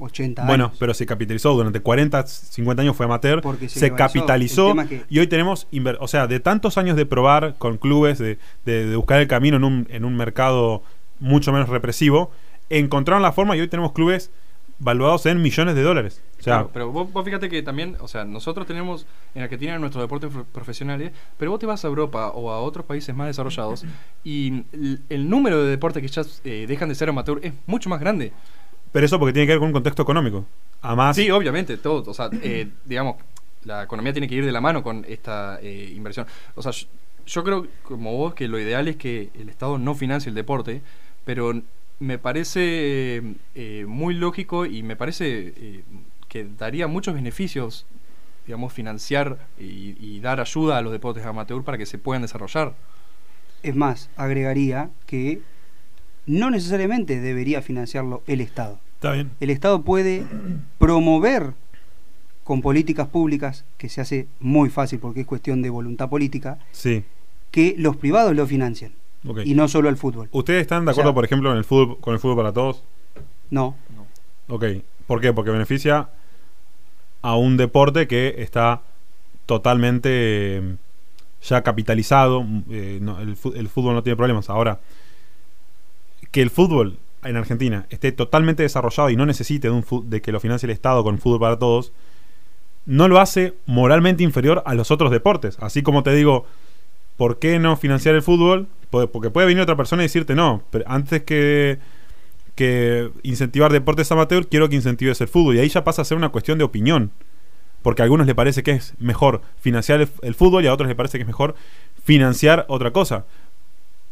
80 0.00 0.44
Bueno, 0.46 0.66
años. 0.66 0.76
pero 0.78 0.94
se 0.94 1.06
capitalizó 1.06 1.54
durante 1.54 1.80
40, 1.80 2.26
50 2.26 2.82
años 2.82 2.96
fue 2.96 3.06
amateur, 3.06 3.40
Porque 3.42 3.68
se 3.68 3.80
se, 3.80 3.94
capitalizó 3.94 4.74
que- 4.88 5.04
y 5.08 5.18
hoy 5.18 5.26
tenemos, 5.26 5.66
o 6.00 6.08
sea, 6.08 6.26
de 6.26 6.40
tantos 6.40 6.78
años 6.78 6.96
de 6.96 7.06
probar 7.06 7.56
con 7.58 7.76
clubes, 7.78 8.18
de, 8.18 8.38
de- 8.64 8.86
de 8.86 8.96
buscar 8.96 9.20
el 9.20 9.28
camino 9.28 9.56
en 9.56 9.64
un, 9.64 9.86
en 9.90 10.04
un 10.04 10.16
mercado 10.16 10.82
mucho 11.20 11.52
menos 11.52 11.68
represivo, 11.68 12.30
encontraron 12.70 13.22
la 13.22 13.32
forma 13.32 13.56
y 13.56 13.60
hoy 13.60 13.68
tenemos 13.68 13.92
clubes 13.92 14.30
valuados 14.80 15.26
en 15.26 15.42
millones 15.42 15.74
de 15.74 15.82
dólares. 15.82 16.22
O 16.38 16.42
sea, 16.42 16.54
Claro, 16.58 16.70
pero 16.72 16.92
vos, 16.92 17.12
vos 17.12 17.24
fíjate 17.24 17.48
que 17.48 17.62
también, 17.64 17.96
o 17.98 18.06
sea, 18.06 18.24
nosotros 18.24 18.64
tenemos 18.64 19.06
en 19.34 19.42
Argentina 19.42 19.76
nuestros 19.80 20.04
deportes 20.04 20.30
pro- 20.30 20.44
profesionales, 20.44 21.10
pero 21.36 21.50
vos 21.50 21.58
te 21.58 21.66
vas 21.66 21.84
a 21.84 21.88
Europa 21.88 22.28
o 22.28 22.52
a 22.52 22.60
otros 22.60 22.86
países 22.86 23.12
más 23.16 23.26
desarrollados 23.26 23.84
y 24.22 24.62
el, 24.72 25.00
el 25.08 25.28
número 25.28 25.60
de 25.64 25.70
deportes 25.70 26.00
que 26.00 26.08
ya 26.08 26.22
eh, 26.44 26.66
dejan 26.68 26.88
de 26.88 26.94
ser 26.94 27.08
amateur 27.08 27.40
es 27.42 27.52
mucho 27.66 27.88
más 27.90 27.98
grande. 27.98 28.32
Pero 28.98 29.06
eso 29.06 29.20
porque 29.20 29.32
tiene 29.32 29.46
que 29.46 29.52
ver 29.52 29.60
con 29.60 29.68
un 29.68 29.72
contexto 29.72 30.02
económico. 30.02 30.44
Además, 30.82 31.14
Sí, 31.14 31.30
obviamente, 31.30 31.76
todo, 31.76 32.10
o 32.10 32.12
sea, 32.12 32.30
eh, 32.42 32.68
digamos, 32.84 33.14
la 33.62 33.84
economía 33.84 34.12
tiene 34.12 34.26
que 34.26 34.34
ir 34.34 34.44
de 34.44 34.50
la 34.50 34.60
mano 34.60 34.82
con 34.82 35.04
esta 35.08 35.60
eh, 35.62 35.92
inversión. 35.94 36.26
O 36.56 36.62
sea, 36.62 36.72
yo, 36.72 36.88
yo 37.24 37.44
creo, 37.44 37.68
como 37.84 38.16
vos, 38.16 38.34
que 38.34 38.48
lo 38.48 38.58
ideal 38.58 38.88
es 38.88 38.96
que 38.96 39.30
el 39.38 39.50
Estado 39.50 39.78
no 39.78 39.94
financie 39.94 40.30
el 40.30 40.34
deporte, 40.34 40.82
pero 41.24 41.62
me 42.00 42.18
parece 42.18 42.60
eh, 43.18 43.34
eh, 43.54 43.84
muy 43.86 44.14
lógico 44.14 44.66
y 44.66 44.82
me 44.82 44.96
parece 44.96 45.54
eh, 45.56 45.84
que 46.28 46.48
daría 46.58 46.88
muchos 46.88 47.14
beneficios, 47.14 47.86
digamos, 48.46 48.72
financiar 48.72 49.46
y, 49.60 49.94
y 50.00 50.18
dar 50.18 50.40
ayuda 50.40 50.76
a 50.76 50.82
los 50.82 50.90
deportes 50.90 51.24
amateur 51.24 51.62
para 51.62 51.78
que 51.78 51.86
se 51.86 51.98
puedan 51.98 52.22
desarrollar. 52.22 52.74
Es 53.62 53.76
más, 53.76 54.10
agregaría 54.16 54.90
que 55.06 55.40
no 56.26 56.50
necesariamente 56.50 57.20
debería 57.20 57.62
financiarlo 57.62 58.24
el 58.26 58.40
Estado. 58.40 58.80
Está 58.98 59.12
bien. 59.12 59.30
El 59.40 59.50
Estado 59.50 59.82
puede 59.82 60.24
promover 60.78 61.54
con 62.44 62.62
políticas 62.62 63.06
públicas, 63.08 63.64
que 63.76 63.88
se 63.88 64.00
hace 64.00 64.26
muy 64.40 64.70
fácil 64.70 64.98
porque 64.98 65.20
es 65.20 65.26
cuestión 65.26 65.62
de 65.62 65.70
voluntad 65.70 66.08
política, 66.08 66.58
Sí. 66.72 67.04
que 67.50 67.74
los 67.78 67.96
privados 67.96 68.34
lo 68.34 68.46
financien 68.46 68.92
y 69.44 69.54
no 69.54 69.68
solo 69.68 69.88
el 69.88 69.96
fútbol. 69.96 70.28
¿Ustedes 70.32 70.62
están 70.62 70.84
de 70.84 70.90
O 70.90 70.94
sea- 70.94 71.02
acuerdo, 71.02 71.14
por 71.14 71.24
ejemplo, 71.24 71.50
en 71.52 71.58
el 71.58 71.64
fútbol, 71.64 71.98
con 72.00 72.14
el 72.14 72.20
fútbol 72.20 72.36
para 72.36 72.52
todos? 72.52 72.82
No, 73.50 73.74
Ok. 74.48 74.64
¿Por 75.06 75.20
qué? 75.20 75.32
Porque 75.34 75.50
beneficia 75.50 76.08
a 77.22 77.36
un 77.36 77.56
deporte 77.58 78.06
que 78.08 78.36
está 78.38 78.80
totalmente 79.46 80.08
eh, 80.56 80.76
ya 81.42 81.62
capitalizado. 81.62 82.46
eh, 82.70 82.98
no, 83.02 83.20
el, 83.20 83.36
fu- 83.36 83.52
el 83.54 83.68
fútbol 83.68 83.94
no 83.94 84.02
tiene 84.02 84.16
problemas. 84.16 84.48
Ahora, 84.50 84.80
que 86.30 86.40
el 86.42 86.50
fútbol 86.50 86.98
en 87.28 87.36
Argentina 87.36 87.86
esté 87.90 88.12
totalmente 88.12 88.62
desarrollado 88.62 89.10
y 89.10 89.16
no 89.16 89.26
necesite 89.26 89.68
de, 89.68 89.74
un 89.74 90.10
de 90.10 90.20
que 90.22 90.32
lo 90.32 90.40
financie 90.40 90.66
el 90.66 90.72
Estado 90.72 91.04
con 91.04 91.18
fútbol 91.18 91.40
para 91.40 91.58
todos, 91.58 91.92
no 92.86 93.06
lo 93.06 93.20
hace 93.20 93.54
moralmente 93.66 94.22
inferior 94.22 94.62
a 94.64 94.74
los 94.74 94.90
otros 94.90 95.10
deportes. 95.10 95.58
Así 95.60 95.82
como 95.82 96.02
te 96.02 96.14
digo, 96.14 96.46
¿por 97.16 97.38
qué 97.38 97.58
no 97.58 97.76
financiar 97.76 98.14
el 98.14 98.22
fútbol? 98.22 98.66
Porque 98.90 99.28
puede 99.28 99.46
venir 99.46 99.62
otra 99.62 99.76
persona 99.76 100.02
y 100.02 100.06
decirte, 100.06 100.34
no, 100.34 100.62
pero 100.70 100.84
antes 100.88 101.22
que, 101.22 101.78
que 102.54 103.10
incentivar 103.22 103.72
deportes 103.72 104.10
amateur, 104.10 104.46
quiero 104.48 104.70
que 104.70 104.76
incentives 104.76 105.20
el 105.20 105.28
fútbol. 105.28 105.56
Y 105.56 105.58
ahí 105.58 105.68
ya 105.68 105.84
pasa 105.84 106.00
a 106.02 106.04
ser 106.06 106.16
una 106.16 106.30
cuestión 106.30 106.56
de 106.56 106.64
opinión. 106.64 107.10
Porque 107.82 108.02
a 108.02 108.04
algunos 108.04 108.26
les 108.26 108.34
parece 108.34 108.62
que 108.62 108.72
es 108.72 108.94
mejor 108.98 109.42
financiar 109.60 110.00
el, 110.00 110.08
el 110.22 110.34
fútbol 110.34 110.64
y 110.64 110.66
a 110.66 110.72
otros 110.72 110.88
les 110.88 110.96
parece 110.96 111.18
que 111.18 111.22
es 111.22 111.28
mejor 111.28 111.54
financiar 112.02 112.64
otra 112.68 112.90
cosa. 112.90 113.26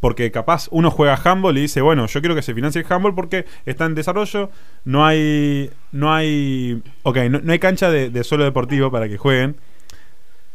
Porque 0.00 0.30
capaz 0.30 0.68
uno 0.70 0.90
juega 0.90 1.18
handball 1.22 1.56
y 1.56 1.62
dice, 1.62 1.80
bueno, 1.80 2.06
yo 2.06 2.20
quiero 2.20 2.34
que 2.34 2.42
se 2.42 2.54
financie 2.54 2.82
el 2.82 2.92
handball 2.92 3.14
porque 3.14 3.46
está 3.64 3.86
en 3.86 3.94
desarrollo, 3.94 4.50
no 4.84 5.06
hay, 5.06 5.70
no 5.90 6.12
hay, 6.12 6.82
ok, 7.02 7.16
no, 7.30 7.52
hay 7.52 7.58
cancha 7.58 7.90
de, 7.90 8.10
de 8.10 8.24
suelo 8.24 8.44
deportivo 8.44 8.90
para 8.90 9.08
que 9.08 9.16
jueguen. 9.16 9.56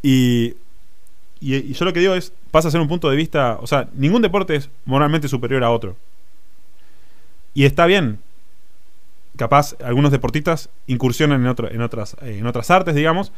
Y, 0.03 0.55
y, 1.39 1.73
yo 1.73 1.85
lo 1.85 1.93
que 1.93 1.99
digo 1.99 2.13
es, 2.13 2.33
pasa 2.51 2.67
a 2.67 2.71
ser 2.71 2.81
un 2.81 2.87
punto 2.87 3.09
de 3.09 3.15
vista, 3.15 3.57
o 3.59 3.67
sea, 3.67 3.89
ningún 3.93 4.21
deporte 4.21 4.55
es 4.55 4.69
moralmente 4.85 5.27
superior 5.27 5.63
a 5.63 5.71
otro. 5.71 5.95
Y 7.53 7.65
está 7.65 7.85
bien. 7.85 8.19
Capaz 9.37 9.75
algunos 9.83 10.11
deportistas 10.11 10.69
incursionan 10.87 11.41
en, 11.41 11.47
otro, 11.47 11.71
en, 11.71 11.81
otras, 11.81 12.15
en 12.21 12.45
otras 12.45 12.69
artes, 12.69 12.93
digamos. 12.93 13.31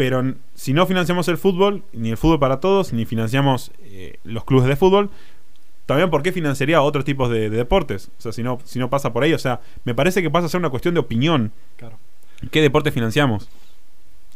Pero 0.00 0.34
si 0.54 0.72
no 0.72 0.86
financiamos 0.86 1.28
el 1.28 1.36
fútbol, 1.36 1.82
ni 1.92 2.08
el 2.08 2.16
fútbol 2.16 2.38
para 2.38 2.58
todos, 2.58 2.94
ni 2.94 3.04
financiamos 3.04 3.70
eh, 3.82 4.18
los 4.24 4.44
clubes 4.44 4.66
de 4.66 4.74
fútbol, 4.74 5.10
también 5.84 6.08
por 6.08 6.22
qué 6.22 6.32
financiaría 6.32 6.80
otros 6.80 7.04
tipos 7.04 7.28
de, 7.28 7.50
de 7.50 7.56
deportes. 7.58 8.08
O 8.18 8.22
sea, 8.22 8.32
si 8.32 8.42
no, 8.42 8.58
si 8.64 8.78
no 8.78 8.88
pasa 8.88 9.12
por 9.12 9.24
ahí. 9.24 9.34
O 9.34 9.38
sea, 9.38 9.60
me 9.84 9.94
parece 9.94 10.22
que 10.22 10.30
pasa 10.30 10.46
a 10.46 10.48
ser 10.48 10.58
una 10.58 10.70
cuestión 10.70 10.94
de 10.94 11.00
opinión. 11.00 11.52
Claro. 11.76 11.98
¿Qué 12.50 12.62
deporte 12.62 12.92
financiamos? 12.92 13.50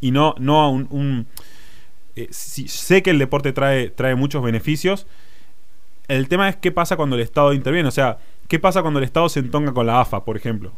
Y 0.03 0.11
no, 0.11 0.35
no 0.39 0.61
a 0.61 0.69
un... 0.69 0.87
un- 0.91 1.27
eh, 2.15 2.29
si- 2.31 2.69
sé 2.69 3.03
que 3.03 3.09
el 3.09 3.19
deporte 3.19 3.55
trae, 3.55 3.89
trae 3.89 4.15
muchos 4.17 4.43
beneficios. 4.43 5.07
El 6.09 6.29
tema 6.29 6.51
es 6.51 6.57
qué 6.57 6.73
pasa 6.73 6.97
cuando 6.97 7.17
el 7.17 7.23
Estado 7.23 7.55
interviene. 7.55 7.89
O 7.89 7.93
sea, 7.93 8.19
¿qué 8.49 8.59
pasa 8.59 8.83
cuando 8.83 8.99
el 8.99 9.05
Estado 9.07 9.31
se 9.31 9.41
entonga 9.41 9.73
con 9.73 9.87
la 9.87 10.03
AFA, 10.03 10.27
por 10.27 10.37
ejemplo? 10.37 10.73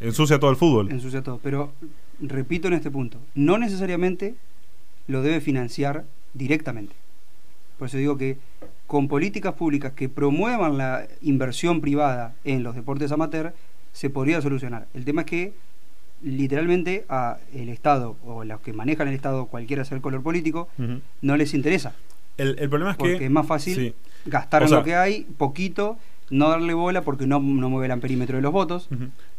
Ensucia 0.00 0.38
todo 0.38 0.50
el 0.50 0.56
fútbol. 0.56 0.90
ensucia 0.90 1.22
todo. 1.22 1.38
Pero 1.42 1.72
repito 2.20 2.68
en 2.68 2.74
este 2.74 2.90
punto, 2.90 3.18
no 3.34 3.58
necesariamente 3.58 4.34
lo 5.06 5.22
debe 5.22 5.40
financiar 5.40 6.04
directamente. 6.34 6.94
Por 7.78 7.88
eso 7.88 7.96
digo 7.96 8.16
que 8.18 8.36
con 8.86 9.08
políticas 9.08 9.54
públicas 9.54 9.92
que 9.92 10.08
promuevan 10.08 10.78
la 10.78 11.06
inversión 11.22 11.80
privada 11.80 12.34
en 12.44 12.62
los 12.62 12.74
deportes 12.74 13.12
amateur, 13.12 13.54
se 13.92 14.10
podría 14.10 14.40
solucionar. 14.40 14.86
El 14.94 15.04
tema 15.04 15.22
es 15.22 15.26
que 15.26 15.52
literalmente 16.22 17.04
a 17.08 17.38
el 17.54 17.68
Estado 17.68 18.16
o 18.24 18.44
los 18.44 18.60
que 18.60 18.72
manejan 18.72 19.08
el 19.08 19.14
Estado, 19.14 19.46
cualquiera 19.46 19.84
sea 19.84 19.96
el 19.96 20.02
color 20.02 20.22
político, 20.22 20.68
no 21.22 21.36
les 21.36 21.54
interesa. 21.54 21.94
el, 22.36 22.56
el 22.58 22.68
problema 22.68 22.92
es 22.92 22.96
Porque 22.96 23.18
que... 23.18 23.24
es 23.26 23.30
más 23.30 23.46
fácil 23.46 23.74
Sí. 23.74 23.94
gastar 24.26 24.62
O 24.62 24.64
en 24.64 24.68
sea- 24.68 24.78
lo 24.78 24.84
que 24.84 24.94
hay, 24.94 25.24
poquito, 25.36 25.98
no 26.30 26.48
darle 26.48 26.74
bola 26.74 27.02
porque 27.02 27.26
no, 27.26 27.40
no 27.40 27.70
mueve 27.70 27.92
el 27.92 28.00
perímetro 28.00 28.36
de 28.36 28.42
los 28.42 28.52
votos. 28.52 28.88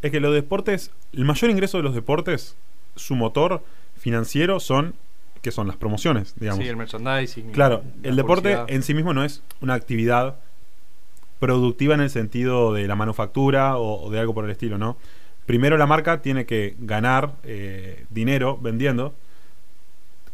Es 0.01 0.11
que 0.11 0.19
los 0.19 0.33
deportes, 0.33 0.91
el 1.13 1.25
mayor 1.25 1.51
ingreso 1.51 1.77
de 1.77 1.83
los 1.83 1.95
deportes, 1.95 2.55
su 2.95 3.15
motor 3.15 3.63
financiero 3.97 4.59
son, 4.59 4.95
que 5.41 5.51
son 5.51 5.67
las 5.67 5.77
promociones, 5.77 6.35
digamos. 6.39 6.63
Sí, 6.63 6.69
el 6.69 6.77
merchandising. 6.77 7.51
Claro, 7.51 7.83
la 8.01 8.09
el 8.09 8.15
deporte 8.15 8.55
publicidad. 8.55 8.71
en 8.71 8.83
sí 8.83 8.93
mismo 8.93 9.13
no 9.13 9.23
es 9.23 9.43
una 9.61 9.73
actividad 9.73 10.39
productiva 11.39 11.93
en 11.93 12.01
el 12.01 12.09
sentido 12.09 12.73
de 12.73 12.87
la 12.87 12.95
manufactura 12.95 13.77
o, 13.77 14.03
o 14.03 14.09
de 14.09 14.19
algo 14.19 14.33
por 14.33 14.45
el 14.45 14.51
estilo, 14.51 14.77
¿no? 14.77 14.97
Primero 15.45 15.77
la 15.77 15.87
marca 15.87 16.21
tiene 16.21 16.45
que 16.45 16.75
ganar 16.79 17.35
eh, 17.43 18.05
dinero 18.09 18.59
vendiendo 18.61 19.15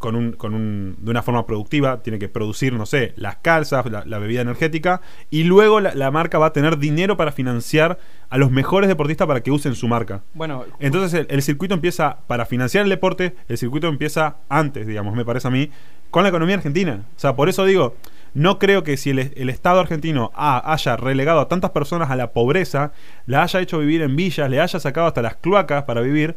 con 0.06 0.16
un, 0.16 0.34
con 0.34 0.54
un, 0.54 0.96
de 1.00 1.10
una 1.10 1.24
forma 1.24 1.48
productiva, 1.48 2.04
tiene 2.04 2.20
que 2.20 2.30
producir, 2.30 2.74
no 2.74 2.86
sé, 2.86 3.14
las 3.16 3.38
calzas, 3.38 3.90
la, 3.90 4.06
la 4.06 4.20
bebida 4.20 4.42
energética, 4.42 5.02
y 5.32 5.46
luego 5.46 5.80
la, 5.80 5.96
la 5.96 6.12
marca 6.12 6.38
va 6.38 6.46
a 6.46 6.54
tener 6.54 6.78
dinero 6.78 7.18
para 7.18 7.32
financiar 7.32 7.98
a 8.30 8.38
los 8.38 8.52
mejores 8.52 8.88
deportistas 8.88 9.26
para 9.28 9.42
que 9.42 9.50
usen 9.50 9.74
su 9.74 9.88
marca. 9.88 10.22
Bueno, 10.36 10.64
Entonces 10.80 11.20
el, 11.22 11.26
el 11.32 11.42
circuito 11.42 11.74
empieza, 11.74 12.18
para 12.28 12.46
financiar 12.46 12.84
el 12.84 12.90
deporte, 12.92 13.36
el 13.48 13.58
circuito 13.58 13.88
empieza 13.88 14.36
antes, 14.48 14.86
digamos, 14.86 15.16
me 15.16 15.26
parece 15.26 15.48
a 15.48 15.52
mí, 15.52 15.72
con 16.12 16.22
la 16.22 16.30
economía 16.30 16.56
argentina. 16.56 17.02
O 17.16 17.20
sea, 17.20 17.36
por 17.36 17.50
eso 17.50 17.66
digo, 17.66 17.96
no 18.36 18.60
creo 18.60 18.84
que 18.84 18.98
si 18.98 19.10
el, 19.10 19.34
el 19.36 19.50
Estado 19.50 19.80
argentino 19.80 20.32
ha- 20.36 20.72
haya 20.72 20.98
relegado 20.98 21.40
a 21.40 21.48
tantas 21.48 21.72
personas 21.72 22.12
a 22.12 22.16
la 22.16 22.32
pobreza, 22.32 22.92
la 23.26 23.42
haya 23.42 23.60
hecho 23.60 23.80
vivir 23.80 24.04
en 24.04 24.16
villas, 24.16 24.50
le 24.52 24.62
haya 24.62 24.80
sacado 24.80 25.08
hasta 25.08 25.24
las 25.24 25.36
cloacas 25.38 25.84
para 25.86 26.02
vivir, 26.02 26.36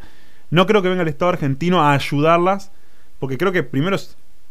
no 0.50 0.66
creo 0.66 0.80
que 0.80 0.88
venga 0.88 1.02
el 1.02 1.08
Estado 1.08 1.30
argentino 1.30 1.82
a 1.82 1.92
ayudarlas, 1.92 2.72
porque 3.18 3.38
creo 3.38 3.52
que 3.52 3.62
primero 3.62 3.96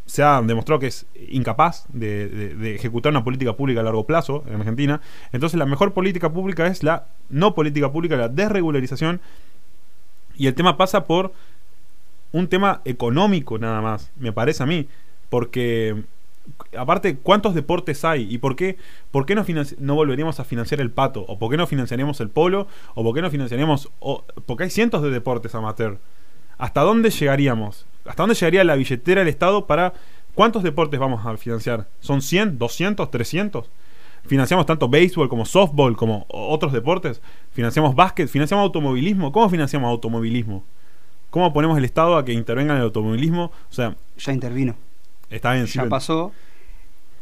se 0.06 0.24
ha 0.24 0.42
demostrado 0.42 0.80
que 0.80 0.88
es 0.88 1.06
incapaz 1.30 1.86
de, 1.90 2.76
ejecutar 2.76 3.12
una 3.12 3.24
política 3.24 3.54
pública 3.54 3.82
a 3.82 3.84
largo 3.84 4.06
plazo 4.06 4.44
en 4.48 4.56
Argentina. 4.56 5.02
Entonces 5.34 5.60
la 5.60 5.66
mejor 5.66 5.94
política 5.94 6.32
pública 6.32 6.66
es 6.68 6.82
la 6.82 7.08
no 7.30 7.54
política 7.54 7.92
pública, 7.92 8.16
la 8.16 8.30
desregularización. 8.30 9.20
Y 10.38 10.48
el 10.48 10.56
tema 10.56 10.78
pasa 10.78 11.06
por 11.06 11.34
un 12.32 12.48
tema 12.48 12.82
económico 12.86 13.58
nada 13.58 13.82
más, 13.82 14.12
me 14.18 14.32
parece 14.32 14.64
a 14.64 14.66
mí. 14.66 14.88
Porque, 15.30 16.04
aparte, 16.78 17.18
¿cuántos 17.18 17.54
deportes 17.54 18.06
hay? 18.06 18.34
¿Y 18.34 18.38
por 18.38 18.56
qué, 18.56 18.78
por 19.12 19.26
qué 19.26 19.36
no, 19.36 19.44
no 19.80 19.96
volveríamos 19.96 20.40
a 20.40 20.46
financiar 20.46 20.80
el 20.80 20.92
pato? 20.92 21.26
¿O 21.28 21.38
por 21.38 21.52
qué 21.52 21.58
no 21.58 21.68
financiaríamos 21.68 22.22
el 22.22 22.30
polo? 22.30 22.68
¿O 22.96 23.04
por 23.04 23.14
qué 23.14 23.22
no 23.22 23.30
financiaríamos...? 23.30 23.90
o- 24.00 24.24
porque 24.46 24.64
hay 24.64 24.70
cientos 24.70 25.02
de 25.04 25.10
deportes 25.10 25.54
amateur. 25.54 25.98
¿Hasta 26.58 26.82
dónde 26.82 27.10
llegaríamos? 27.10 27.86
¿Hasta 28.08 28.24
dónde 28.24 28.36
llegaría 28.36 28.64
la 28.64 28.76
billetera 28.76 29.22
del 29.22 29.28
Estado 29.30 29.66
para... 29.66 29.94
¿Cuántos 30.34 30.62
deportes 30.62 31.00
vamos 31.00 31.26
a 31.26 31.36
financiar? 31.38 31.88
¿Son 32.00 32.22
100, 32.22 32.60
200, 32.60 33.10
300? 33.10 33.70
Financiamos 34.28 34.66
tanto 34.68 34.88
béisbol 34.88 35.30
como 35.30 35.46
softball 35.46 35.96
como 35.98 36.26
otros 36.30 36.74
deportes. 36.74 37.22
Financiamos 37.54 37.96
básquet, 37.96 38.28
financiamos 38.30 38.64
automovilismo. 38.64 39.32
¿Cómo 39.32 39.50
financiamos 39.50 39.90
automovilismo? 39.90 40.64
¿Cómo 41.32 41.52
ponemos 41.54 41.78
el 41.78 41.86
Estado 41.86 42.18
a 42.18 42.24
que 42.24 42.34
intervenga 42.34 42.74
en 42.74 42.78
el 42.80 42.84
automovilismo? 42.86 43.46
O 43.46 43.74
sea, 43.74 43.96
Ya 44.18 44.32
intervino. 44.32 44.76
está 45.30 45.54
bien. 45.54 45.66
ya 45.66 45.90
pasó. 45.90 46.32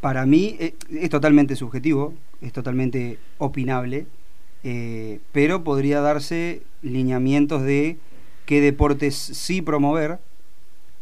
Para 0.00 0.26
mí 0.26 0.56
eh, 0.60 0.74
es 0.92 1.08
totalmente 1.08 1.56
subjetivo, 1.56 2.12
es 2.42 2.52
totalmente 2.52 3.18
opinable, 3.38 4.06
eh, 4.62 5.20
pero 5.32 5.64
podría 5.64 6.00
darse 6.00 6.62
lineamientos 6.82 7.62
de 7.62 7.96
qué 8.44 8.60
deportes 8.60 9.14
sí 9.16 9.62
promover. 9.62 10.18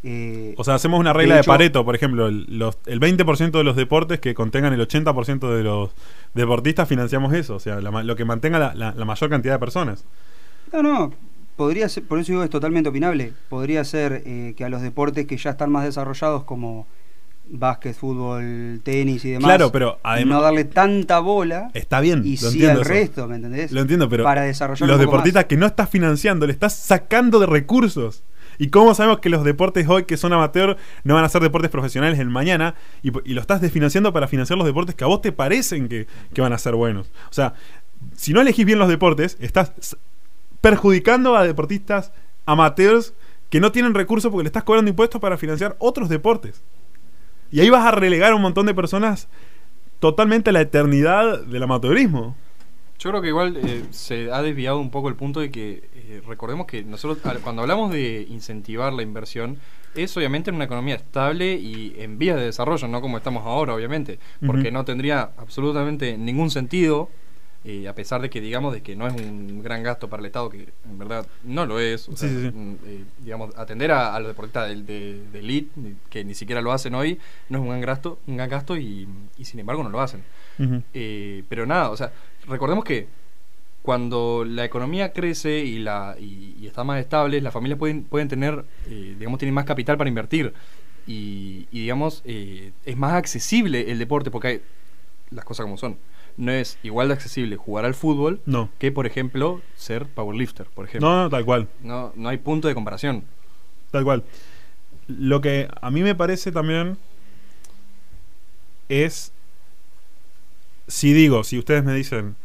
Eh, 0.05 0.55
O 0.59 0.65
sea, 0.65 0.75
hacemos 0.75 1.01
una 1.01 1.13
regla 1.13 1.37
De 1.37 1.45
Pareto, 1.45 1.85
por 1.85 1.95
ejemplo, 1.95 2.29
el, 2.29 2.45
los- 2.49 2.79
el 2.87 3.01
20% 3.01 3.51
de 3.53 3.65
los 3.65 3.75
deportes 3.77 4.21
que 4.21 4.35
contengan 4.35 4.73
el 4.73 4.81
80% 4.87 5.49
de 5.57 5.63
los 5.63 5.91
deportistas 6.35 6.89
financiamos 6.89 7.33
eso, 7.33 7.55
o 7.57 7.61
sea, 7.61 7.81
la 7.81 8.03
lo 8.03 8.15
que 8.17 8.25
mantenga 8.25 8.59
la, 8.59 8.75
la- 8.75 8.93
la 8.95 9.05
mayor 9.05 9.31
cantidad 9.31 9.55
de 9.55 9.59
personas. 9.59 10.05
no, 10.73 10.83
no, 10.83 11.13
podría 11.57 11.89
ser, 11.89 12.03
por 12.05 12.19
eso 12.19 12.33
digo 12.33 12.43
es 12.45 12.51
totalmente 12.51 12.89
opinable. 12.91 13.33
Podría 13.49 13.85
ser 13.85 14.23
eh, 14.27 14.55
que 14.57 14.65
a 14.65 14.69
los 14.69 14.83
deportes 14.83 15.27
que 15.27 15.37
ya 15.37 15.51
están 15.51 15.71
más 15.73 15.85
desarrollados 15.85 16.45
como 16.45 16.87
básquet, 17.49 17.95
fútbol, 17.95 18.81
tenis 18.83 19.25
y 19.25 19.31
demás, 19.33 19.45
Claro, 19.49 19.71
pero 19.71 19.99
además- 20.03 20.37
no 20.37 20.43
darle 20.43 20.65
tanta 20.65 21.19
bola 21.21 21.71
Está 21.75 22.01
bien, 22.01 22.23
y 22.25 22.39
lo 22.41 22.51
sí 22.51 22.65
al 22.67 22.81
eso. 22.81 22.89
resto, 22.89 23.29
¿me 23.29 23.37
entendés? 23.37 23.71
Lo 23.71 23.83
entiendo, 23.83 24.09
pero 24.09 24.25
para 24.25 24.43
desarrollar 24.43 24.89
los 24.89 24.99
deportistas 24.99 25.43
más. 25.43 25.49
que 25.49 25.57
no 25.59 25.67
estás 25.67 25.89
financiando, 25.91 26.47
le 26.47 26.53
estás 26.53 26.75
sacando 26.75 27.39
de 27.39 27.47
recursos. 27.47 28.23
¿Y 28.59 28.69
cómo 28.69 28.95
sabemos 28.95 29.21
que 29.21 29.29
los 29.29 29.45
deportes 29.45 29.89
hoy 29.89 30.05
que 30.05 30.17
son 30.17 30.33
amateur 30.33 30.77
no 31.03 31.15
van 31.15 31.25
a 31.25 31.29
ser 31.29 31.43
deportes 31.43 31.71
profesionales 31.71 32.19
el 32.19 32.31
mañana? 32.31 32.75
Y, 33.03 33.11
lo 33.11 33.41
estás 33.41 33.61
desfinanciando 33.61 34.13
para 34.13 34.29
financiar 34.29 34.59
los 34.59 34.67
deportes 34.67 34.95
que 34.95 35.05
a 35.05 35.07
vos 35.07 35.21
te 35.21 35.33
parecen 35.33 35.89
que, 35.89 36.07
que 36.33 36.41
van 36.41 36.53
a 36.53 36.59
ser 36.59 36.75
buenos. 36.75 37.11
O 37.31 37.33
sea, 37.33 37.55
si 38.15 38.33
no 38.33 38.41
elegís 38.41 38.65
bien 38.67 38.79
los 38.79 38.89
deportes, 38.89 39.37
estás 39.41 39.97
perjudicando 40.61 41.37
a 41.37 41.45
deportistas 41.45 42.13
amateurs 42.47 43.15
que 43.51 43.61
no 43.61 43.73
tienen 43.73 43.95
recursos 43.95 44.31
porque 44.31 44.45
le 44.45 44.49
estás 44.49 44.65
cobrando 44.65 44.89
impuestos 44.89 45.21
para 45.21 45.37
financiar 45.37 45.77
otros 45.79 46.09
deportes. 46.09 46.63
Y 47.51 47.61
ahí 47.61 47.71
vas 47.71 47.87
a 47.87 47.91
relegar 47.91 48.33
a 48.33 48.35
un 48.35 48.43
montón 48.43 48.67
de 48.67 48.75
personas 48.75 49.29
totalmente 50.01 50.51
a 50.51 50.53
la 50.53 50.61
eternidad 50.61 51.41
del 51.45 51.63
amateurismo. 51.63 52.37
Yo 52.99 53.11
creo 53.11 53.23
que 53.23 53.29
igual 53.29 53.57
eh, 53.57 53.85
se 53.91 54.31
ha 54.33 54.41
desviado 54.43 54.79
un 54.79 54.91
poco 54.91 55.09
el 55.09 55.17
punto 55.17 55.41
de 55.41 55.51
que 55.51 55.89
eh, 55.95 56.23
recordemos 56.27 56.67
que 56.67 56.85
nosotros 56.85 57.19
cuando 57.43 57.63
hablamos 57.63 57.93
de 57.93 58.27
incentivar 58.31 58.93
la 58.93 59.03
inversión 59.03 59.59
es 59.95 60.17
obviamente 60.17 60.51
en 60.51 60.57
una 60.57 60.65
economía 60.65 60.95
estable 60.97 61.55
y 61.55 61.95
en 61.99 62.19
vías 62.19 62.37
de 62.37 62.45
desarrollo, 62.45 62.89
no 62.89 63.01
como 63.01 63.17
estamos 63.17 63.45
ahora, 63.47 63.75
obviamente, 63.75 64.19
porque 64.45 64.73
no 64.73 64.85
tendría 64.85 65.31
absolutamente 65.37 66.19
ningún 66.19 66.51
sentido, 66.51 67.11
eh, 67.65 67.89
a 67.89 67.95
pesar 67.95 68.21
de 68.21 68.29
que 68.31 68.41
digamos 68.41 68.75
de 68.75 68.83
que 68.83 68.95
no 68.95 69.07
es 69.07 69.15
un 69.15 69.63
gran 69.63 69.83
gasto 69.83 70.09
para 70.09 70.21
el 70.21 70.27
Estado, 70.27 70.51
que 70.51 70.69
en 70.85 70.99
verdad 70.99 71.27
no 71.45 71.65
lo 71.67 71.81
es, 71.81 72.09
o 72.09 72.13
Sí, 72.13 72.19
sea, 72.19 72.29
sí, 72.29 72.43
sí. 72.43 72.51
mm, 72.55 72.75
eh, 72.87 73.05
digamos 73.25 73.57
atender 73.57 73.91
a, 73.93 74.15
a 74.15 74.19
los 74.21 74.29
deportistas 74.29 74.69
de, 74.69 74.83
de, 74.83 75.23
de 75.33 75.39
elite 75.39 75.71
que 76.11 76.25
ni 76.25 76.35
siquiera 76.35 76.61
lo 76.61 76.73
hacen 76.73 76.95
hoy 76.95 77.19
no 77.49 77.59
es 77.59 77.63
un 77.63 77.69
gran 77.69 77.81
gasto, 77.81 78.19
un 78.27 78.37
gran 78.37 78.49
gasto 78.51 78.77
y, 78.77 79.09
y 79.39 79.45
sin 79.45 79.61
embargo 79.61 79.83
no 79.83 79.89
lo 79.91 80.01
hacen. 80.01 80.23
Eh, 80.93 81.43
pero 81.49 81.67
nada, 81.67 81.91
o 81.91 81.97
sea, 81.97 82.13
recordemos 82.47 82.85
que 82.85 83.09
cuando 83.83 84.45
la 84.47 84.65
economía 84.65 85.13
crece 85.13 85.59
y, 85.59 85.79
la, 85.79 86.17
y, 86.19 86.57
y 86.61 86.67
está 86.67 86.85
más 86.85 87.01
estable, 87.01 87.41
las 87.41 87.53
familias 87.53 87.79
pueden, 87.79 88.05
pueden 88.05 88.29
tener, 88.29 88.65
eh, 88.89 89.15
digamos, 89.19 89.39
tienen 89.39 89.55
más 89.55 89.65
capital 89.67 89.99
para 89.99 90.09
invertir. 90.09 90.55
Y, 91.07 91.67
y, 91.71 91.81
digamos, 91.81 92.23
eh, 92.25 92.73
es 92.87 92.97
más 92.97 93.13
accesible 93.13 93.91
el 93.91 93.99
deporte 93.99 94.31
porque 94.31 94.49
hay 94.49 94.61
las 95.31 95.45
cosas 95.45 95.65
como 95.65 95.77
son. 95.77 95.99
No 96.37 96.51
es 96.51 96.79
igual 96.83 97.09
de 97.09 97.15
accesible 97.15 97.57
jugar 97.57 97.85
al 97.85 97.95
fútbol 97.95 98.41
No. 98.47 98.69
que, 98.79 98.91
por 98.91 99.07
ejemplo, 99.07 99.63
ser 99.77 100.07
powerlifter, 100.07 100.67
por 100.67 100.87
ejemplo. 100.87 101.09
No, 101.09 101.23
no, 101.25 101.31
tal 101.31 101.45
cual. 101.45 101.69
No, 101.83 102.13
no 102.17 102.29
hay 102.29 102.39
punto 102.39 102.67
de 102.69 102.75
comparación. 102.75 103.25
Tal 103.93 104.03
cual. 104.05 104.25
Lo 105.07 105.41
que 105.41 105.69
a 105.81 105.91
mí 105.91 106.03
me 106.03 106.15
parece 106.15 106.51
también 106.51 106.97
es. 108.89 109.33
Si 110.89 111.13
digo, 111.13 111.45
si 111.45 111.59
ustedes 111.59 111.85
me 111.85 111.95
dicen. 111.95 112.37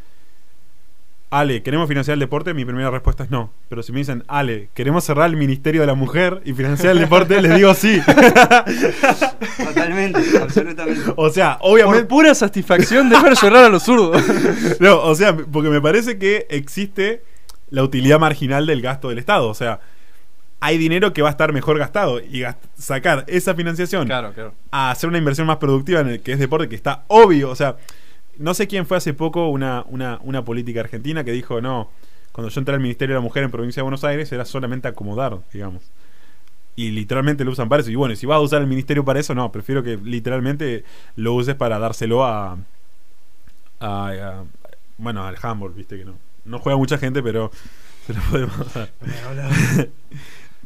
Ale, 1.31 1.61
¿queremos 1.61 1.87
financiar 1.87 2.13
el 2.15 2.19
deporte? 2.19 2.55
Mi 2.55 2.65
primera 2.65 2.89
respuesta 2.89 3.23
es 3.23 3.29
no. 3.29 3.51
Pero 3.69 3.83
si 3.83 3.91
me 3.91 3.99
dicen, 3.99 4.23
Ale, 4.27 4.69
¿queremos 4.73 5.03
cerrar 5.03 5.29
el 5.29 5.37
Ministerio 5.37 5.81
de 5.81 5.87
la 5.87 5.93
Mujer 5.93 6.41
y 6.43 6.53
financiar 6.53 6.93
el 6.93 6.99
deporte? 6.99 7.39
les 7.39 7.55
digo 7.55 7.71
sí. 7.75 8.01
Totalmente, 9.57 10.19
absolutamente. 10.41 11.01
o 11.15 11.29
sea, 11.29 11.57
Por 11.59 11.71
obviamente. 11.71 12.05
pura 12.05 12.33
satisfacción 12.35 13.09
de 13.09 13.21
ver 13.21 13.33
llorar 13.35 13.65
a 13.65 13.69
los 13.69 13.83
zurdos. 13.83 14.23
No, 14.79 15.01
o 15.01 15.13
sea, 15.15 15.35
porque 15.35 15.69
me 15.69 15.81
parece 15.81 16.17
que 16.17 16.47
existe 16.49 17.21
la 17.69 17.83
utilidad 17.83 18.19
marginal 18.19 18.65
del 18.65 18.81
gasto 18.81 19.09
del 19.09 19.19
Estado. 19.19 19.47
O 19.49 19.53
sea, 19.53 19.79
hay 20.59 20.77
dinero 20.77 21.13
que 21.13 21.21
va 21.21 21.29
a 21.29 21.31
estar 21.31 21.53
mejor 21.53 21.77
gastado 21.77 22.19
y 22.19 22.41
gast- 22.41 22.57
sacar 22.77 23.23
esa 23.27 23.53
financiación 23.55 24.05
claro, 24.07 24.33
claro. 24.33 24.53
a 24.71 24.91
hacer 24.91 25.07
una 25.09 25.17
inversión 25.17 25.47
más 25.47 25.57
productiva 25.57 25.99
en 26.01 26.07
el 26.09 26.21
que 26.21 26.31
es 26.33 26.39
deporte, 26.39 26.67
que 26.69 26.75
está 26.75 27.03
obvio. 27.07 27.49
O 27.49 27.55
sea, 27.55 27.75
no 28.39 28.53
sé 28.55 28.67
quién 28.67 28.87
fue 28.87 28.97
hace 28.97 29.13
poco 29.13 29.49
una, 29.49 29.85
una, 29.89 30.19
una 30.23 30.45
política 30.45 30.81
argentina 30.81 31.23
que 31.23 31.31
dijo, 31.33 31.61
no, 31.61 31.89
cuando 32.31 32.49
yo 32.49 32.61
entré 32.61 32.75
al 32.75 32.81
Ministerio 32.81 33.15
de 33.15 33.19
la 33.19 33.23
Mujer 33.23 33.43
en 33.43 33.51
Provincia 33.51 33.81
de 33.81 33.83
Buenos 33.83 34.03
Aires 34.03 34.31
era 34.31 34.45
solamente 34.45 34.87
acomodar, 34.87 35.39
digamos. 35.53 35.83
Y 36.75 36.91
literalmente 36.91 37.43
lo 37.45 37.51
usan 37.51 37.69
para 37.69 37.81
eso. 37.81 37.91
Y 37.91 37.95
bueno, 37.95 38.15
si 38.15 38.25
vas 38.25 38.37
a 38.37 38.41
usar 38.41 38.61
el 38.61 38.67
ministerio 38.67 39.05
para 39.05 39.19
eso, 39.19 39.35
no, 39.35 39.51
prefiero 39.51 39.83
que 39.83 39.97
literalmente 39.97 40.85
lo 41.17 41.33
uses 41.35 41.55
para 41.55 41.79
dárselo 41.79 42.25
a. 42.25 42.57
a, 43.79 44.07
a- 44.09 44.43
bueno, 44.97 45.25
al 45.25 45.37
handball, 45.41 45.73
viste 45.73 45.97
que 45.97 46.05
no. 46.05 46.15
No 46.45 46.59
juega 46.59 46.77
mucha 46.77 46.97
gente, 46.97 47.21
pero 47.23 47.51
se 48.07 48.13
lo 48.13 48.21
podemos 48.29 48.73
dar. 48.73 48.89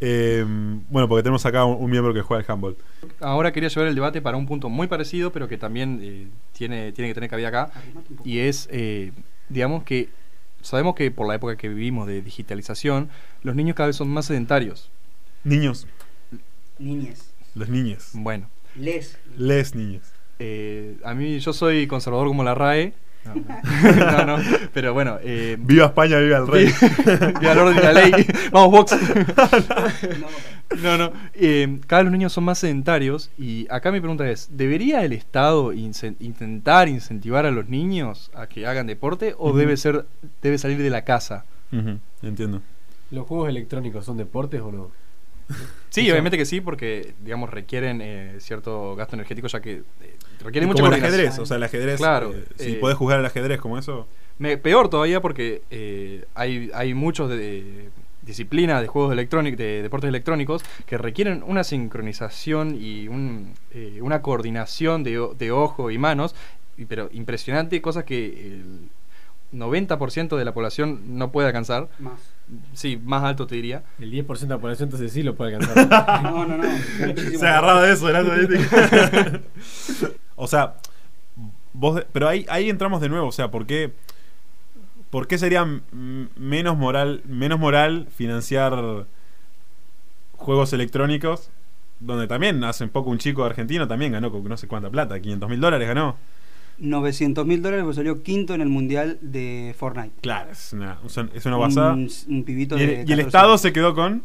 Eh, 0.06 0.44
bueno, 0.90 1.08
porque 1.08 1.24
tenemos 1.24 1.46
acá 1.46 1.64
un, 1.64 1.82
un 1.82 1.90
miembro 1.90 2.14
que 2.14 2.22
juega 2.22 2.44
al 2.44 2.52
handball. 2.52 2.76
Ahora 3.22 3.54
quería 3.54 3.70
llevar 3.70 3.88
el 3.88 3.96
debate 3.96 4.22
para 4.22 4.36
un 4.36 4.46
punto 4.46 4.68
muy 4.68 4.88
parecido, 4.88 5.32
pero 5.32 5.48
que 5.48 5.58
también 5.58 6.00
eh, 6.04 6.28
tiene, 6.52 6.92
tiene 6.92 7.10
que 7.10 7.14
tener 7.14 7.30
cabida 7.30 7.48
acá. 7.48 7.72
Y 8.26 8.40
es, 8.40 8.68
eh, 8.72 9.14
digamos 9.48 9.84
que 9.84 10.10
sabemos 10.62 10.96
que 10.96 11.10
por 11.10 11.26
la 11.28 11.36
época 11.36 11.56
que 11.56 11.70
vivimos 11.70 12.06
de 12.08 12.22
digitalización, 12.22 13.10
los 13.44 13.56
niños 13.56 13.76
cada 13.78 13.88
vez 13.88 13.96
son 13.96 14.10
más 14.10 14.26
sedentarios. 14.26 14.90
Niños, 15.46 15.88
Niñez. 16.80 17.32
los 17.56 17.70
niños. 17.70 18.10
Bueno, 18.14 18.50
Les. 18.76 19.18
Les 19.38 19.74
niños. 19.76 20.04
eh, 20.40 20.98
a 21.06 21.14
mí 21.14 21.40
yo 21.40 21.54
soy 21.54 21.88
conservador 21.88 22.28
como 22.28 22.44
la 22.44 22.56
RAE. 22.56 22.94
No, 23.26 24.26
no, 24.26 24.44
pero 24.74 24.94
bueno. 24.94 25.18
Eh, 25.24 25.58
Viva 25.60 25.88
España, 25.88 26.20
viva 26.20 26.38
el 26.38 26.48
rey. 26.48 26.66
Viva 27.40 27.52
el 27.54 27.58
orden 27.60 27.78
y 27.78 27.82
la 27.82 27.94
ley. 27.94 28.12
Vamos, 28.52 28.72
Vox. 28.72 28.98
No, 30.82 30.98
No, 30.98 31.12
eh, 31.34 31.80
cada 31.88 32.02
vez 32.02 32.06
los 32.06 32.12
niños 32.12 32.34
son 32.34 32.46
más 32.46 32.60
sedentarios 32.60 33.30
y 33.38 33.68
acá 33.70 33.92
mi 33.92 34.00
pregunta 34.00 34.30
es, 34.30 34.50
¿debería 34.58 35.04
el 35.04 35.14
Estado 35.14 35.72
intentar 35.74 36.88
incentivar 36.90 37.46
a 37.46 37.52
los 37.52 37.70
niños 37.70 38.32
a 38.34 38.48
que 38.48 38.66
hagan 38.66 38.88
deporte 38.88 39.36
o 39.38 39.54
debe 39.56 39.78
ser 39.78 40.06
debe 40.42 40.58
salir 40.58 40.80
de 40.80 40.90
la 40.90 41.04
casa? 41.04 41.46
Entiendo. 42.22 42.62
¿Los 43.12 43.28
juegos 43.28 43.50
electrónicos 43.50 44.06
son 44.06 44.18
deportes 44.18 44.62
o 44.62 44.72
no? 44.72 45.03
Sí, 45.90 46.10
obviamente 46.10 46.38
que 46.38 46.46
sí, 46.46 46.60
porque 46.62 47.14
digamos 47.24 47.50
requieren 47.52 48.02
eh, 48.02 48.36
cierto 48.40 48.96
gasto 48.96 49.16
energético 49.16 49.48
ya 49.48 49.62
que 49.62 49.74
eh, 49.74 49.84
requieren 50.44 50.68
mucha 50.68 50.82
como 50.82 50.94
el 50.96 51.04
ajedrez, 51.04 51.38
o 51.38 51.46
sea, 51.46 51.58
el 51.58 51.64
ajedrez. 51.64 51.98
Claro, 51.98 52.34
eh, 52.36 52.46
si 52.58 52.72
eh, 52.72 52.76
podés 52.76 52.98
jugar 52.98 53.20
al 53.20 53.26
ajedrez 53.26 53.60
como 53.60 53.78
eso. 53.78 54.08
Me- 54.40 54.58
peor 54.58 54.90
todavía 54.90 55.22
porque 55.22 55.62
eh, 55.70 56.26
hay, 56.34 56.72
hay 56.74 56.94
muchos 56.96 57.30
de, 57.30 57.38
de 57.38 57.90
disciplinas 58.24 58.82
de 58.82 58.88
juegos 58.88 59.14
electrónicos, 59.14 59.58
de 59.60 59.84
deportes 59.84 60.08
electrónicos, 60.08 60.64
que 60.88 60.98
requieren 60.98 61.44
una 61.46 61.64
sincronización 61.64 62.76
y 62.80 63.08
un, 63.08 63.54
eh, 63.74 64.00
una 64.02 64.22
coordinación 64.24 65.04
de, 65.04 65.30
de 65.38 65.52
ojo 65.52 65.92
y 65.92 65.98
manos, 66.00 66.34
y- 66.78 66.86
pero 66.86 67.10
impresionante, 67.12 67.82
cosas 67.82 68.04
que 68.06 68.26
el 68.48 68.90
90% 69.54 70.36
de 70.38 70.46
la 70.46 70.54
población 70.54 71.18
no 71.18 71.32
puede 71.32 71.48
alcanzar. 71.48 71.90
Más. 72.00 72.14
Sí, 72.74 73.00
más 73.04 73.24
alto 73.24 73.48
te 73.48 73.56
diría. 73.56 73.84
El 74.00 74.12
10% 74.12 74.40
de 74.40 74.48
la 74.56 74.58
población 74.60 74.88
entonces 74.88 75.12
sí 75.14 75.24
lo 75.24 75.36
puede 75.36 75.56
alcanzar. 75.56 76.22
No, 76.24 76.46
no, 76.46 76.58
no. 76.58 76.64
muchísimo 77.08 77.40
Se 77.40 77.48
agarraba 77.48 77.84
de 77.84 77.94
eso 77.94 78.08
delante 78.08 78.62
O 80.36 80.48
sea, 80.48 80.76
vos 81.74 81.96
de- 81.96 82.08
pero 82.12 82.28
ahí, 82.28 82.46
ahí 82.50 82.70
entramos 82.70 83.00
de 83.02 83.10
nuevo, 83.10 83.28
o 83.28 83.32
sea, 83.32 83.50
¿por 83.52 83.66
qué, 83.66 83.94
por 85.10 85.28
qué 85.28 85.38
sería 85.38 85.66
menos 85.92 86.78
moral, 86.78 87.22
menos 87.28 87.60
moral 87.60 88.08
financiar 88.16 89.06
juegos 90.38 90.74
electrónicos? 90.74 91.50
Donde 92.00 92.28
también 92.28 92.64
hace 92.66 92.86
poco 92.88 93.10
un 93.12 93.18
chico 93.20 93.46
argentino 93.46 93.88
también 93.88 94.12
ganó 94.12 94.30
con 94.32 94.44
no 94.44 94.58
sé 94.58 94.68
cuánta 94.68 94.90
plata, 94.90 95.20
500 95.20 95.50
mil 95.50 95.62
dólares 95.62 95.88
ganó. 95.88 96.18
900 96.84 97.46
mil 97.48 97.62
dólares 97.62 97.84
porque 97.84 97.96
salió 97.96 98.22
quinto 98.24 98.54
en 98.54 98.62
el 98.62 98.70
mundial 98.70 99.18
de 99.22 99.74
Fortnite. 99.78 100.12
Claro, 100.22 100.52
es 100.52 100.74
una, 100.74 101.00
es 101.34 101.46
una 101.46 101.58
basada. 101.58 101.94
Un, 101.94 102.10
un 102.28 102.44
pibito 102.44 102.78
Y 102.78 102.86
de 102.86 103.02
el, 103.02 103.10
y 103.10 103.14
el 103.14 103.20
14 103.20 103.22
Estado 103.28 103.50
años. 103.52 103.62
se 103.62 103.74
quedó 103.74 103.96
con 103.96 104.22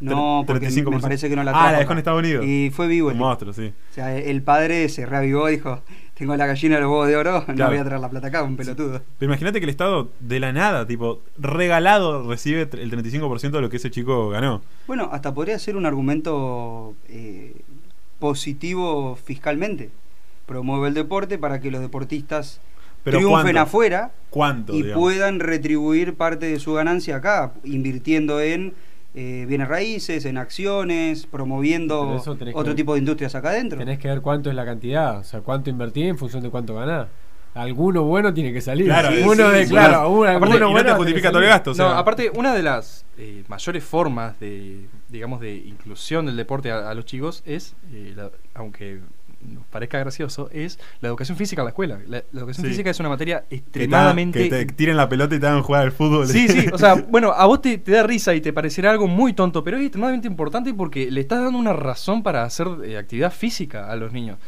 No, 0.00 0.44
porque 0.46 0.68
35%. 0.68 0.90
me 0.90 1.00
parece 1.00 1.28
que 1.28 1.36
no 1.36 1.44
la 1.44 1.50
Ah, 1.50 1.54
trajo 1.54 1.72
la 1.72 1.78
dejó 1.80 1.92
en. 1.92 1.98
Estados 1.98 2.18
Unidos. 2.20 2.44
Y 2.46 2.70
fue 2.72 2.86
vivo. 2.88 3.08
un 3.10 3.18
monstruo, 3.18 3.52
sí. 3.52 3.72
O 3.90 3.94
sea, 3.94 4.16
el 4.16 4.42
padre 4.42 4.88
se 4.88 5.06
reavivó 5.06 5.48
y 5.50 5.56
dijo, 5.56 5.82
tengo 6.14 6.34
la 6.36 6.46
gallina 6.46 6.76
de 6.76 6.80
los 6.82 6.90
huevos 6.90 7.08
de 7.08 7.16
oro, 7.16 7.44
no 7.46 7.66
voy 7.68 7.76
a 7.76 7.84
traer 7.84 8.00
la 8.00 8.08
plata 8.10 8.26
acá, 8.28 8.42
un 8.42 8.56
pelotudo. 8.56 9.02
Pero 9.18 9.30
imagínate 9.32 9.60
que 9.60 9.64
el 9.64 9.70
Estado, 9.70 10.08
de 10.20 10.40
la 10.40 10.52
nada, 10.52 10.86
tipo, 10.86 11.20
regalado, 11.38 12.28
recibe 12.28 12.62
el 12.72 12.90
35% 12.90 13.50
de 13.50 13.60
lo 13.60 13.68
que 13.70 13.76
ese 13.76 13.90
chico 13.90 14.30
ganó. 14.30 14.62
Bueno, 14.86 15.10
hasta 15.12 15.32
podría 15.34 15.58
ser 15.58 15.76
un 15.76 15.84
argumento 15.86 16.94
eh, 17.08 17.54
positivo 18.18 19.16
fiscalmente. 19.22 19.90
Promueve 20.48 20.88
el 20.88 20.94
deporte 20.94 21.38
para 21.38 21.60
que 21.60 21.70
los 21.70 21.80
deportistas 21.80 22.60
Pero 23.04 23.18
triunfen 23.18 23.42
¿cuánto? 23.52 23.60
afuera 23.60 24.10
¿Cuánto? 24.30 24.72
y 24.72 24.82
digamos? 24.82 25.00
puedan 25.00 25.38
retribuir 25.38 26.14
parte 26.16 26.46
de 26.46 26.58
su 26.58 26.72
ganancia 26.72 27.16
acá, 27.16 27.52
invirtiendo 27.64 28.40
en 28.40 28.74
eh, 29.14 29.44
bienes 29.48 29.68
raíces, 29.68 30.24
en 30.24 30.38
acciones, 30.38 31.26
promoviendo 31.26 32.20
que 32.38 32.50
otro 32.50 32.64
ver- 32.64 32.74
tipo 32.76 32.94
de 32.94 32.98
industrias 33.00 33.34
acá 33.34 33.50
adentro. 33.50 33.78
Tenés 33.78 33.98
que 33.98 34.08
ver 34.08 34.20
cuánto 34.20 34.48
es 34.50 34.56
la 34.56 34.64
cantidad, 34.64 35.18
o 35.20 35.24
sea, 35.24 35.40
cuánto 35.40 35.70
invertí 35.70 36.02
en 36.02 36.18
función 36.18 36.42
de 36.42 36.50
cuánto 36.50 36.74
ganás. 36.74 37.08
Alguno 37.54 38.04
bueno 38.04 38.32
tiene 38.32 38.52
que 38.52 38.60
salir. 38.60 38.86
Claro, 38.86 39.08
sí, 39.10 39.22
uno 39.24 39.48
sí, 39.50 39.56
de 39.56 39.64
sí. 39.64 39.70
claro, 39.70 40.08
uno, 40.10 40.22
Aparte, 40.30 40.34
alguno 40.44 40.56
y 40.56 40.60
no 40.60 40.70
bueno 40.70 40.90
te 40.90 40.96
justifica 40.96 41.30
todo 41.30 41.42
el 41.42 41.48
gasto. 41.48 41.70
o 41.72 41.74
sea, 41.74 41.86
no, 41.86 41.92
aparte, 41.94 42.30
una 42.36 42.54
de 42.54 42.62
las 42.62 43.04
eh, 43.16 43.42
mayores 43.48 43.82
formas 43.82 44.38
de, 44.38 44.86
digamos, 45.08 45.40
de 45.40 45.56
inclusión 45.56 46.26
del 46.26 46.36
deporte 46.36 46.70
a, 46.70 46.88
a 46.88 46.94
los 46.94 47.04
chicos 47.04 47.42
es, 47.46 47.74
eh, 47.92 48.12
la- 48.14 48.30
aunque 48.54 49.00
nos 49.40 49.64
parezca 49.66 49.98
gracioso, 49.98 50.48
es 50.52 50.78
la 51.00 51.08
educación 51.08 51.36
física 51.36 51.62
en 51.62 51.66
la 51.66 51.70
escuela. 51.70 51.98
La, 52.06 52.22
la 52.32 52.40
educación 52.40 52.64
Sí. 52.66 52.70
física 52.72 52.90
es 52.90 52.98
una 53.00 53.08
materia 53.08 53.40
que 53.42 53.48
te, 53.48 53.56
extremadamente... 53.56 54.48
que 54.48 54.64
te 54.64 54.72
tiren 54.72 54.96
la 54.96 55.08
pelota 55.08 55.34
y 55.34 55.38
te 55.40 55.46
hagan 55.46 55.62
jugar 55.62 55.82
al 55.82 55.92
fútbol. 55.92 56.26
Sí, 56.26 56.48
sí, 56.48 56.66
o 56.72 56.78
sea, 56.78 56.94
bueno, 57.08 57.32
a 57.32 57.46
vos 57.46 57.62
te, 57.62 57.78
te 57.78 57.92
da 57.92 58.02
risa 58.02 58.34
y 58.34 58.40
te 58.40 58.52
parecerá 58.52 58.90
algo 58.90 59.06
muy 59.06 59.32
tonto, 59.32 59.62
pero 59.62 59.76
es 59.76 59.82
extremadamente 59.84 60.26
importante 60.26 60.74
porque 60.74 61.10
le 61.10 61.20
estás 61.20 61.42
dando 61.42 61.58
una 61.58 61.72
razón 61.72 62.22
para 62.22 62.42
hacer 62.44 62.66
eh, 62.84 62.96
actividad 62.98 63.32
física 63.32 63.90
a 63.90 63.96
los 63.96 64.12
niños. 64.12 64.38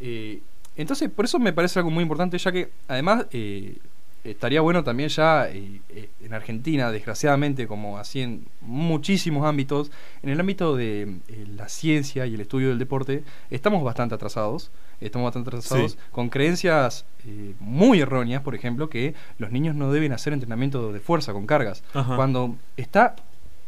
Eh, 0.00 0.40
entonces, 0.76 1.10
por 1.10 1.24
eso 1.26 1.38
me 1.38 1.52
parece 1.52 1.78
algo 1.78 1.90
muy 1.90 2.02
importante, 2.02 2.38
ya 2.38 2.50
que 2.52 2.70
además 2.88 3.26
eh, 3.32 3.76
estaría 4.24 4.60
bueno 4.60 4.84
también 4.84 5.08
ya 5.08 5.48
eh, 5.48 5.80
eh, 5.88 6.08
en 6.22 6.34
Argentina, 6.34 6.90
desgraciadamente, 6.90 7.66
como 7.66 7.98
así 7.98 8.20
en 8.20 8.46
muchísimos 8.60 9.46
ámbitos, 9.46 9.90
en 10.22 10.30
el 10.30 10.38
ámbito 10.40 10.76
de 10.76 11.02
eh, 11.28 11.46
la 11.56 11.68
ciencia 11.68 12.26
y 12.26 12.34
el 12.34 12.40
estudio 12.40 12.68
del 12.68 12.78
deporte, 12.78 13.22
estamos 13.50 13.82
bastante 13.82 14.14
atrasados. 14.14 14.70
Estamos 15.00 15.28
bastante 15.28 15.48
atrasados 15.48 15.92
Sí. 15.92 15.98
con 16.10 16.28
creencias 16.28 17.06
eh, 17.26 17.54
muy 17.58 18.00
erróneas, 18.00 18.42
por 18.42 18.54
ejemplo, 18.54 18.90
que 18.90 19.14
los 19.38 19.50
niños 19.50 19.74
no 19.74 19.90
deben 19.90 20.12
hacer 20.12 20.34
entrenamiento 20.34 20.92
de 20.92 21.00
fuerza 21.00 21.32
con 21.32 21.46
cargas. 21.46 21.82
Ajá. 21.94 22.16
Cuando 22.16 22.56
está 22.76 23.16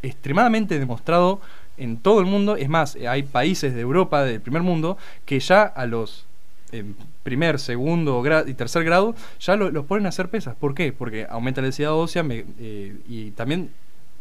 extremadamente 0.03 0.79
demostrado 0.79 1.41
en 1.79 1.97
todo 1.97 2.21
el 2.21 2.27
mundo, 2.27 2.57
es 2.57 2.69
más, 2.69 2.97
hay 3.09 3.23
países 3.23 3.75
de 3.75 3.81
Europa, 3.81 4.25
del 4.25 4.43
primer 4.43 4.63
mundo, 4.63 4.99
que 5.25 5.41
ya 5.41 5.63
a 5.63 5.87
los 5.87 6.27
eh, 6.73 6.85
primer, 7.23 7.59
segundo 7.59 8.23
y 8.47 8.55
tercer 8.55 8.85
grado 8.85 9.15
ya 9.41 9.57
lo- 9.57 9.71
los 9.71 9.87
ponen 9.87 10.07
a 10.07 10.09
hacer 10.11 10.29
pesas. 10.29 10.55
¿Por 10.57 10.75
qué? 10.75 10.93
Porque 10.93 11.27
aumenta 11.29 11.61
la 11.61 11.67
densidad 11.67 11.93
ósea 11.95 12.23
me- 12.23 12.45
eh, 12.59 12.97
y 13.09 13.31
también, 13.33 13.71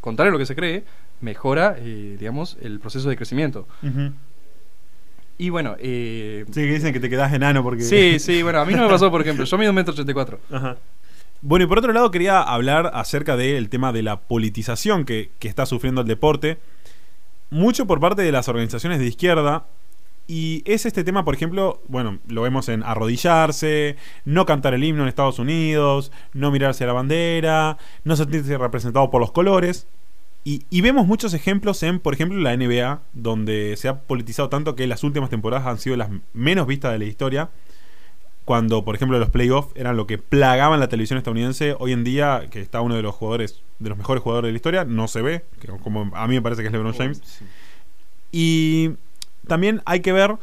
contrario 0.01 0.29
a 0.29 0.33
lo 0.33 0.39
que 0.39 0.45
se 0.45 0.55
cree, 0.55 0.83
mejora, 1.21 1.75
eh, 1.79 2.15
digamos, 2.19 2.57
el 2.61 2.79
proceso 2.79 3.09
de 3.09 3.15
crecimiento. 3.15 3.67
Y 5.37 5.49
bueno, 5.49 5.75
eh, 5.79 6.45
Sí, 6.47 6.53
que 6.61 6.73
dicen 6.73 6.93
que 6.93 6.99
te 6.99 7.09
quedás 7.09 7.33
enano 7.33 7.63
porque. 7.63 7.81
sí, 7.83 8.19
sí, 8.19 8.43
bueno, 8.43 8.59
a 8.59 8.65
mí 8.65 8.73
no 8.73 8.83
me 8.83 8.89
pasó, 8.89 9.09
por 9.09 9.21
ejemplo, 9.21 9.43
yo 9.45 9.57
mido 9.57 9.71
un 9.71 9.75
metro 9.75 9.93
ochenta 9.93 10.11
y 10.11 10.13
cuatro. 10.13 10.39
Ajá. 10.51 10.77
Bueno, 11.41 11.65
y 11.65 11.67
por 11.67 11.79
otro 11.79 11.91
lado 11.93 12.11
quería 12.11 12.39
hablar 12.41 12.91
acerca 12.93 13.35
del 13.35 13.69
tema 13.69 13.91
de 13.91 14.03
la 14.03 14.19
politización 14.19 15.05
que, 15.05 15.31
que 15.39 15.47
está 15.47 15.65
sufriendo 15.65 16.01
el 16.01 16.07
deporte. 16.07 16.59
Mucho 17.49 17.87
por 17.87 17.99
parte 17.99 18.21
de 18.21 18.31
las 18.31 18.47
organizaciones 18.47 18.99
de 18.99 19.07
izquierda. 19.07 19.65
Y 20.33 20.63
es 20.65 20.85
este 20.85 21.03
tema, 21.03 21.25
por 21.25 21.35
ejemplo, 21.35 21.81
bueno, 21.89 22.19
lo 22.29 22.43
vemos 22.43 22.69
en 22.69 22.83
arrodillarse, 22.83 23.97
no 24.23 24.45
cantar 24.45 24.73
el 24.73 24.81
himno 24.81 25.01
en 25.01 25.09
Estados 25.09 25.39
Unidos, 25.39 26.13
no 26.31 26.51
mirarse 26.51 26.85
a 26.85 26.87
la 26.87 26.93
bandera, 26.93 27.77
no 28.05 28.15
sentirse 28.15 28.57
representado 28.57 29.11
por 29.11 29.19
los 29.19 29.33
colores. 29.33 29.87
Y, 30.45 30.63
y 30.69 30.79
vemos 30.79 31.05
muchos 31.05 31.33
ejemplos 31.33 31.83
en, 31.83 31.99
por 31.99 32.13
ejemplo, 32.13 32.39
la 32.39 32.55
NBA, 32.55 33.01
donde 33.11 33.75
se 33.75 33.89
ha 33.89 33.99
politizado 34.03 34.47
tanto 34.47 34.77
que 34.77 34.87
las 34.87 35.03
últimas 35.03 35.29
temporadas 35.29 35.67
han 35.67 35.79
sido 35.79 35.97
las 35.97 36.09
menos 36.31 36.65
vistas 36.65 36.93
de 36.93 36.99
la 36.99 37.05
historia. 37.05 37.49
cuando, 38.45 38.85
por 38.85 38.95
ejemplo, 38.95 39.19
los 39.19 39.31
playoffs 39.31 39.75
eran 39.75 39.97
lo 39.97 40.07
que 40.07 40.17
plagaban 40.17 40.79
la 40.79 40.87
televisión 40.87 41.17
estadounidense, 41.17 41.75
hoy 41.77 41.91
en 41.91 42.05
día, 42.05 42.47
que 42.49 42.61
está 42.61 42.79
uno 42.79 42.95
de 42.95 43.01
los 43.01 43.13
jugadores, 43.15 43.63
de 43.79 43.89
los 43.89 43.97
mejores 43.97 44.23
jugadores 44.23 44.47
de 44.47 44.53
la 44.53 44.55
historia, 44.55 44.85
no 44.85 45.09
se 45.09 45.21
ve, 45.21 45.43
como 45.83 46.09
a 46.15 46.25
mí 46.29 46.35
me 46.35 46.41
parece 46.41 46.61
que 46.61 46.67
es 46.67 46.71
LeBron 46.71 46.93
James. 46.93 47.21
Y 48.31 48.91
también 49.47 49.81
hay 49.85 50.01
que 50.01 50.11
ver, 50.11 50.35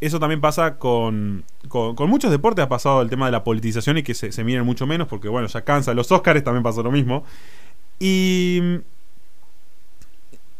eso 0.00 0.18
también 0.18 0.40
pasa 0.40 0.78
con, 0.78 1.44
con, 1.68 2.08
muchos 2.08 2.30
deportes, 2.30 2.64
ha 2.64 2.68
pasado 2.68 3.02
el 3.02 3.10
tema 3.10 3.26
de 3.26 3.32
la 3.32 3.44
politización 3.44 3.98
y 3.98 4.02
que 4.02 4.14
se, 4.14 4.32
se 4.32 4.44
miren 4.44 4.64
mucho 4.64 4.86
menos, 4.86 5.08
porque 5.08 5.28
bueno, 5.28 5.46
ya 5.48 5.62
cansa. 5.62 5.94
Los 5.94 6.10
Oscars 6.10 6.42
también 6.42 6.62
pasó 6.62 6.82
lo 6.82 6.90
mismo. 6.90 7.24
Y 7.98 8.80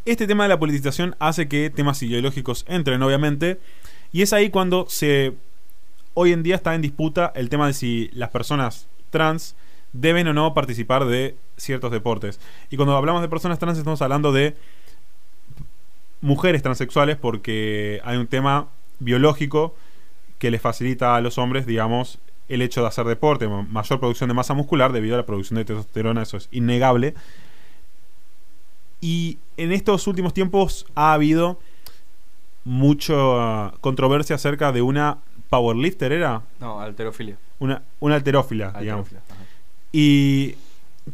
este 0.04 0.26
tema 0.26 0.44
de 0.44 0.48
la 0.50 0.58
politización 0.58 1.16
hace 1.18 1.48
que 1.48 1.70
temas 1.70 2.02
ideológicos 2.02 2.64
entren, 2.68 3.02
obviamente. 3.02 3.60
Y 4.12 4.22
es 4.22 4.32
ahí 4.32 4.50
cuando 4.50 4.86
se. 4.88 5.34
Hoy 6.14 6.32
en 6.32 6.42
día 6.42 6.56
está 6.56 6.74
en 6.74 6.82
disputa 6.82 7.32
el 7.36 7.48
tema 7.48 7.66
de 7.66 7.72
si 7.72 8.10
las 8.12 8.30
personas 8.30 8.88
trans 9.10 9.54
deben 9.92 10.26
o 10.28 10.32
no 10.32 10.52
participar 10.54 11.06
de 11.06 11.36
ciertos 11.56 11.92
deportes. 11.92 12.40
Y 12.70 12.76
cuando 12.76 12.96
hablamos 12.96 13.22
de 13.22 13.28
personas 13.28 13.58
trans 13.58 13.78
estamos 13.78 14.02
hablando 14.02 14.32
de 14.32 14.56
mujeres 16.20 16.62
transexuales 16.62 17.16
porque 17.16 18.00
hay 18.04 18.16
un 18.18 18.26
tema 18.26 18.68
biológico 18.98 19.74
que 20.38 20.50
les 20.50 20.61
facilita 20.61 21.16
a 21.16 21.20
los 21.20 21.38
hombres, 21.38 21.66
digamos, 21.66 22.18
el 22.48 22.62
hecho 22.62 22.80
de 22.83 22.88
hacer 22.88 23.06
deporte, 23.06 23.46
ma- 23.48 23.62
mayor 23.62 24.00
producción 24.00 24.28
de 24.28 24.35
masa 24.35 24.54
muscular 24.54 24.92
debido 24.92 25.14
a 25.14 25.18
la 25.18 25.26
producción 25.26 25.56
de 25.59 25.64
testosterona, 25.64 26.22
eso 26.22 26.37
es 26.37 26.48
innegable. 26.50 27.14
Y 29.00 29.38
en 29.56 29.72
estos 29.72 30.06
últimos 30.06 30.35
tiempos 30.35 30.87
ha 30.94 31.12
habido 31.14 31.59
mucha 32.64 33.72
controversia 33.80 34.37
acerca 34.37 34.72
de 34.72 34.83
una 34.83 35.18
powerlifter, 35.48 36.12
¿era? 36.12 36.42
No, 36.61 36.80
alterofilia. 36.80 37.37
Una, 37.59 37.83
una 37.98 38.16
alterófila, 38.16 38.72
digamos. 38.78 39.06
Halterofilia, 39.09 39.22
ajá. 39.30 39.44
Y 39.92 40.54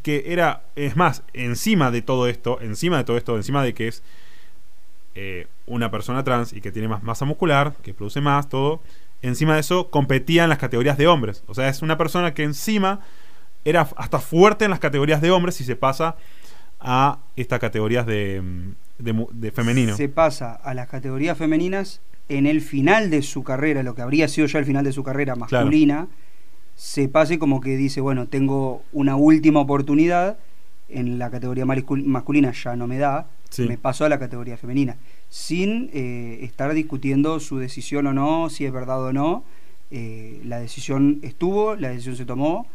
que 0.02 0.24
era, 0.26 0.64
es 0.74 0.96
más, 0.96 1.22
encima 1.32 1.90
de 1.90 2.02
todo 2.02 2.26
esto, 2.26 2.60
encima 2.60 2.98
de 2.98 3.04
todo 3.04 3.16
esto, 3.16 3.36
encima 3.36 3.62
de 3.62 3.72
que 3.74 3.88
es 3.88 4.02
eh, 5.16 5.46
una 5.66 5.90
persona 5.90 6.22
trans 6.22 6.52
y 6.52 6.60
que 6.60 6.70
tiene 6.70 6.88
más 6.88 7.02
masa 7.02 7.24
muscular, 7.24 7.74
que 7.82 7.94
produce 7.94 8.20
más, 8.20 8.48
todo, 8.48 8.80
encima 9.22 9.54
de 9.54 9.60
eso 9.60 9.90
competía 9.90 10.44
en 10.44 10.50
las 10.50 10.58
categorías 10.58 10.98
de 10.98 11.06
hombres. 11.06 11.42
O 11.46 11.54
sea, 11.54 11.68
es 11.68 11.80
una 11.82 11.96
persona 11.96 12.34
que 12.34 12.42
encima 12.44 13.00
era 13.64 13.88
hasta 13.96 14.18
fuerte 14.18 14.66
en 14.66 14.70
las 14.70 14.78
categorías 14.78 15.20
de 15.20 15.30
hombres 15.30 15.60
y 15.60 15.64
se 15.64 15.74
pasa 15.74 16.16
a 16.78 17.18
estas 17.34 17.58
categorías 17.58 18.06
de, 18.06 18.42
mm, 18.42 19.24
de, 19.32 19.50
femenino. 19.50 19.96
Se 19.96 20.08
pasa 20.08 20.52
a 20.52 20.74
las 20.74 20.88
categorías 20.88 21.36
femeninas 21.36 22.00
en 22.28 22.46
el 22.46 22.60
final 22.60 23.08
de 23.10 23.22
su 23.22 23.42
carrera, 23.42 23.82
lo 23.82 23.94
que 23.94 24.02
habría 24.02 24.28
sido 24.28 24.46
ya 24.46 24.58
el 24.58 24.66
final 24.66 24.84
de 24.84 24.92
su 24.92 25.02
carrera 25.02 25.34
masculina, 25.34 26.08
se 26.74 27.08
pase 27.08 27.38
como 27.38 27.60
que 27.60 27.76
dice, 27.76 28.00
bueno, 28.00 28.26
tengo 28.26 28.82
una 28.92 29.16
última 29.16 29.60
oportunidad, 29.60 30.36
en 30.88 31.18
la 31.18 31.30
categoría 31.30 31.64
mascul- 31.64 32.04
masculina 32.04 32.52
ya 32.52 32.76
no 32.76 32.86
me 32.86 32.98
da, 32.98 33.26
Sí. 33.50 33.66
me 33.66 33.78
paso 33.78 34.04
a 34.04 34.08
la 34.08 34.18
categoría 34.18 34.56
femenina, 34.56 34.96
sin 35.28 35.90
eh, 35.92 36.40
estar 36.42 36.72
discutiendo 36.74 37.40
su 37.40 37.58
decisión 37.58 38.06
o 38.06 38.12
no, 38.12 38.50
si 38.50 38.64
es 38.64 38.72
verdad 38.72 39.02
o 39.02 39.12
no. 39.12 39.44
Eh, 39.90 40.40
la 40.44 40.58
decisión 40.58 41.20
estuvo, 41.22 41.76
la 41.76 41.90
decisión 41.90 42.16
se 42.16 42.24
tomó, 42.24 42.66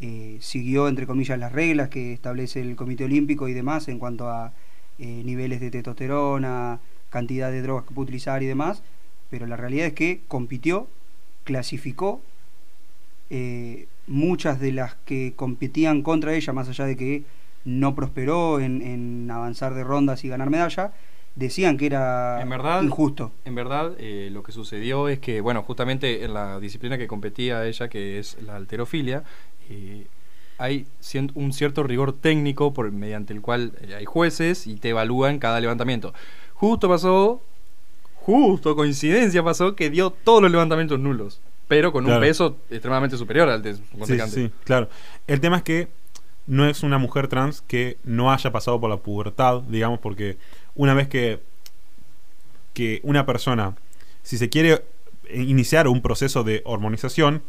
eh, 0.00 0.36
siguió, 0.40 0.88
entre 0.88 1.06
comillas, 1.06 1.38
las 1.38 1.52
reglas 1.52 1.88
que 1.88 2.12
establece 2.12 2.60
el 2.60 2.76
Comité 2.76 3.04
Olímpico 3.04 3.48
y 3.48 3.54
demás 3.54 3.88
en 3.88 3.98
cuanto 3.98 4.28
a 4.28 4.52
niveles 4.98 5.60
de 5.60 5.70
testosterona, 5.70 6.80
cantidad 7.10 7.50
de 7.50 7.60
drogas 7.60 7.84
que 7.84 7.92
puede 7.92 8.04
utilizar 8.04 8.42
y 8.42 8.46
demás, 8.46 8.82
pero 9.28 9.46
la 9.46 9.54
realidad 9.54 9.88
es 9.88 9.92
que 9.92 10.22
compitió, 10.26 10.88
clasificó, 11.44 12.22
muchas 14.06 14.58
de 14.58 14.72
las 14.72 14.94
que 15.04 15.34
competían 15.36 16.00
contra 16.00 16.34
ella, 16.34 16.52
más 16.54 16.68
allá 16.70 16.86
de 16.86 16.96
que 16.96 17.24
no 17.66 17.94
prosperó 17.94 18.58
en, 18.60 18.80
en 18.80 19.30
avanzar 19.30 19.74
de 19.74 19.84
rondas 19.84 20.24
y 20.24 20.28
ganar 20.28 20.48
medalla, 20.48 20.92
decían 21.34 21.76
que 21.76 21.84
era 21.86 22.40
En 22.40 22.48
verdad- 22.48 22.82
injusto. 22.82 23.32
En 23.44 23.54
verdad, 23.54 23.92
eh, 23.98 24.30
lo 24.32 24.42
que 24.42 24.52
sucedió 24.52 25.08
es 25.08 25.18
que, 25.18 25.42
bueno, 25.42 25.62
justamente 25.62 26.24
en 26.24 26.32
la 26.32 26.58
disciplina 26.60 26.96
que 26.96 27.06
competía 27.06 27.66
ella, 27.66 27.88
que 27.88 28.18
es 28.18 28.38
la 28.42 28.56
alterofilia, 28.56 29.22
eh, 29.68 30.06
hay 30.58 30.86
un 31.34 31.52
cierto 31.52 31.82
rigor 31.82 32.14
técnico 32.14 32.72
por, 32.72 32.90
mediante 32.90 33.34
el 33.34 33.42
cual 33.42 33.72
eh, 33.82 33.94
hay 33.96 34.06
jueces 34.06 34.66
y 34.66 34.76
te 34.76 34.88
evalúan 34.90 35.38
cada 35.38 35.60
levantamiento. 35.60 36.14
Justo 36.54 36.88
pasó, 36.88 37.42
justo 38.14 38.74
coincidencia 38.74 39.42
pasó 39.42 39.74
que 39.76 39.90
dio 39.90 40.10
todos 40.10 40.40
los 40.40 40.50
levantamientos 40.50 40.98
nulos, 40.98 41.40
pero 41.68 41.92
con 41.92 42.04
Claro. 42.04 42.20
un 42.20 42.26
peso 42.26 42.56
extremadamente 42.70 43.16
superior 43.18 43.48
al 43.48 43.62
de 43.62 43.74
su 43.74 43.82
Sí, 44.06 44.18
sí, 44.28 44.50
claro. 44.64 44.88
El 45.26 45.40
tema 45.40 45.58
es 45.58 45.62
que 45.62 45.88
no 46.46 46.66
es 46.66 46.82
una 46.82 46.98
mujer 46.98 47.28
trans 47.28 47.60
que 47.60 47.98
no 48.04 48.32
haya 48.32 48.52
pasado 48.52 48.80
por 48.80 48.90
la 48.90 48.98
pubertad, 48.98 49.62
digamos, 49.62 49.98
porque 49.98 50.38
una 50.74 50.94
vez 50.94 51.08
que, 51.08 51.40
que 52.72 53.00
una 53.02 53.26
persona, 53.26 53.74
si 54.22 54.38
se 54.38 54.48
quiere 54.48 54.84
iniciar 55.32 55.88
un 55.88 56.02
proceso 56.02 56.44
de 56.44 56.62
hormonización 56.64 57.42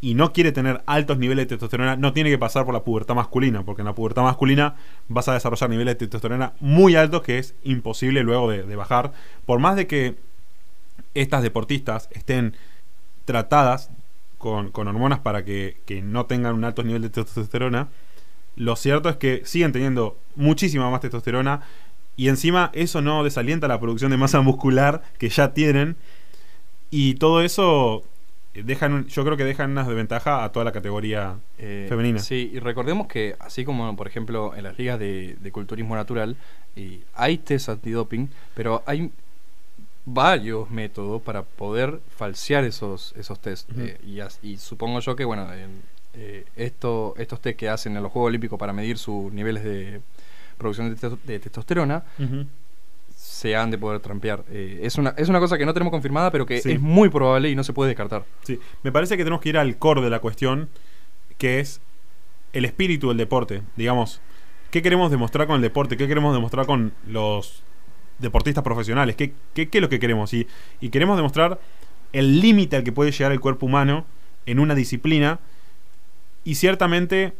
y 0.00 0.14
no 0.14 0.32
quiere 0.32 0.52
tener 0.52 0.82
altos 0.86 1.18
niveles 1.18 1.44
de 1.44 1.56
testosterona, 1.56 1.96
no 1.96 2.12
tiene 2.12 2.30
que 2.30 2.38
pasar 2.38 2.64
por 2.64 2.74
la 2.74 2.84
pubertad 2.84 3.14
masculina, 3.14 3.64
porque 3.64 3.82
en 3.82 3.86
la 3.86 3.94
pubertad 3.94 4.22
masculina 4.22 4.76
vas 5.08 5.28
a 5.28 5.34
desarrollar 5.34 5.70
niveles 5.70 5.94
de 5.94 6.06
testosterona 6.06 6.52
muy 6.60 6.94
altos 6.94 7.22
que 7.22 7.38
es 7.38 7.54
imposible 7.64 8.22
luego 8.22 8.50
de, 8.50 8.62
de 8.62 8.76
bajar. 8.76 9.12
Por 9.46 9.58
más 9.58 9.74
de 9.74 9.86
que 9.86 10.14
estas 11.14 11.42
deportistas 11.42 12.08
estén 12.12 12.54
tratadas 13.24 13.90
con, 14.38 14.70
con 14.70 14.88
hormonas 14.88 15.20
para 15.20 15.44
que, 15.44 15.76
que 15.86 16.02
no 16.02 16.26
tengan 16.26 16.54
un 16.54 16.64
alto 16.64 16.82
nivel 16.82 17.02
de 17.02 17.10
testosterona, 17.10 17.88
lo 18.56 18.76
cierto 18.76 19.08
es 19.08 19.16
que 19.16 19.42
siguen 19.44 19.72
teniendo 19.72 20.16
muchísima 20.34 20.90
más 20.90 21.00
testosterona 21.00 21.60
y 22.16 22.28
encima 22.28 22.70
eso 22.72 23.02
no 23.02 23.22
desalienta 23.24 23.68
la 23.68 23.78
producción 23.80 24.10
de 24.10 24.16
masa 24.16 24.40
muscular 24.40 25.02
que 25.18 25.28
ya 25.28 25.52
tienen 25.52 25.96
y 26.90 27.14
todo 27.14 27.42
eso 27.42 28.04
dejan, 28.54 29.06
yo 29.08 29.24
creo 29.24 29.36
que 29.36 29.44
dejan 29.44 29.72
una 29.72 29.84
desventaja 29.84 30.42
a 30.44 30.50
toda 30.52 30.64
la 30.64 30.72
categoría 30.72 31.36
Eh, 31.58 31.86
femenina. 31.88 32.20
Sí, 32.20 32.50
y 32.54 32.58
recordemos 32.58 33.06
que 33.06 33.36
así 33.38 33.64
como 33.64 33.94
por 33.96 34.06
ejemplo 34.06 34.54
en 34.54 34.64
las 34.64 34.78
ligas 34.78 34.98
de, 34.98 35.36
de 35.40 35.52
culturismo 35.52 35.94
natural 35.94 36.36
eh, 36.76 37.00
hay 37.14 37.36
test 37.38 37.68
antidoping, 37.68 38.30
pero 38.54 38.82
hay 38.86 39.10
varios 40.06 40.70
métodos 40.70 41.20
para 41.20 41.42
poder 41.42 42.00
falsear 42.16 42.64
esos 42.64 43.12
esos 43.18 43.38
test. 43.40 43.68
Eh, 43.76 43.98
y, 44.06 44.20
as- 44.20 44.38
y 44.42 44.56
supongo 44.56 45.00
yo 45.00 45.16
que 45.16 45.24
bueno 45.24 45.52
en, 45.52 45.82
eh, 46.14 46.44
esto, 46.56 47.14
estos 47.18 47.40
test 47.40 47.58
que 47.58 47.68
hacen 47.68 47.96
en 47.96 48.02
los 48.02 48.10
Juegos 48.12 48.28
Olímpicos 48.28 48.58
para 48.58 48.72
medir 48.72 48.96
sus 48.98 49.32
niveles 49.32 49.64
de 49.64 50.00
producción 50.56 50.88
de, 50.88 50.96
testo- 50.96 51.18
de 51.24 51.38
testosterona 51.40 52.04
se 53.14 53.56
han 53.56 53.70
de 53.70 53.78
poder 53.78 54.00
trampear. 54.00 54.44
Eh, 54.50 54.80
es, 54.82 54.96
una, 54.96 55.10
es 55.16 55.28
una 55.28 55.40
cosa 55.40 55.58
que 55.58 55.66
no 55.66 55.72
tenemos 55.74 55.90
confirmada, 55.90 56.30
pero 56.30 56.46
que 56.46 56.60
Sí. 56.60 56.72
es 56.72 56.80
muy 56.80 57.08
probable 57.08 57.50
y 57.50 57.54
no 57.56 57.64
se 57.64 57.72
puede 57.72 57.88
descartar. 57.88 58.24
Sí, 58.44 58.58
me 58.82 58.92
parece 58.92 59.16
que 59.16 59.24
tenemos 59.24 59.42
que 59.42 59.48
ir 59.50 59.58
al 59.58 59.76
core 59.76 60.00
de 60.00 60.10
la 60.10 60.20
cuestión, 60.20 60.68
que 61.38 61.60
es 61.60 61.80
el 62.52 62.64
espíritu 62.64 63.08
del 63.08 63.16
deporte. 63.18 63.62
Digamos, 63.76 64.20
¿qué 64.70 64.80
queremos 64.82 65.10
demostrar 65.10 65.46
con 65.46 65.56
el 65.56 65.62
deporte? 65.62 65.96
¿Qué 65.96 66.06
queremos 66.08 66.34
demostrar 66.34 66.64
con 66.66 66.92
los 67.06 67.62
deportistas 68.18 68.64
profesionales? 68.64 69.16
¿Qué, 69.16 69.32
qué, 69.54 69.68
qué 69.68 69.78
es 69.78 69.82
lo 69.82 69.88
que 69.88 69.98
queremos? 69.98 70.32
Y, 70.34 70.46
y 70.80 70.90
queremos 70.90 71.16
demostrar 71.16 71.60
el 72.12 72.40
límite 72.40 72.76
al 72.76 72.84
que 72.84 72.92
puede 72.92 73.12
llegar 73.12 73.32
el 73.32 73.40
cuerpo 73.40 73.66
humano 73.66 74.06
en 74.46 74.58
una 74.58 74.74
disciplina. 74.74 75.40
Y 76.44 76.54
ciertamente 76.54 77.34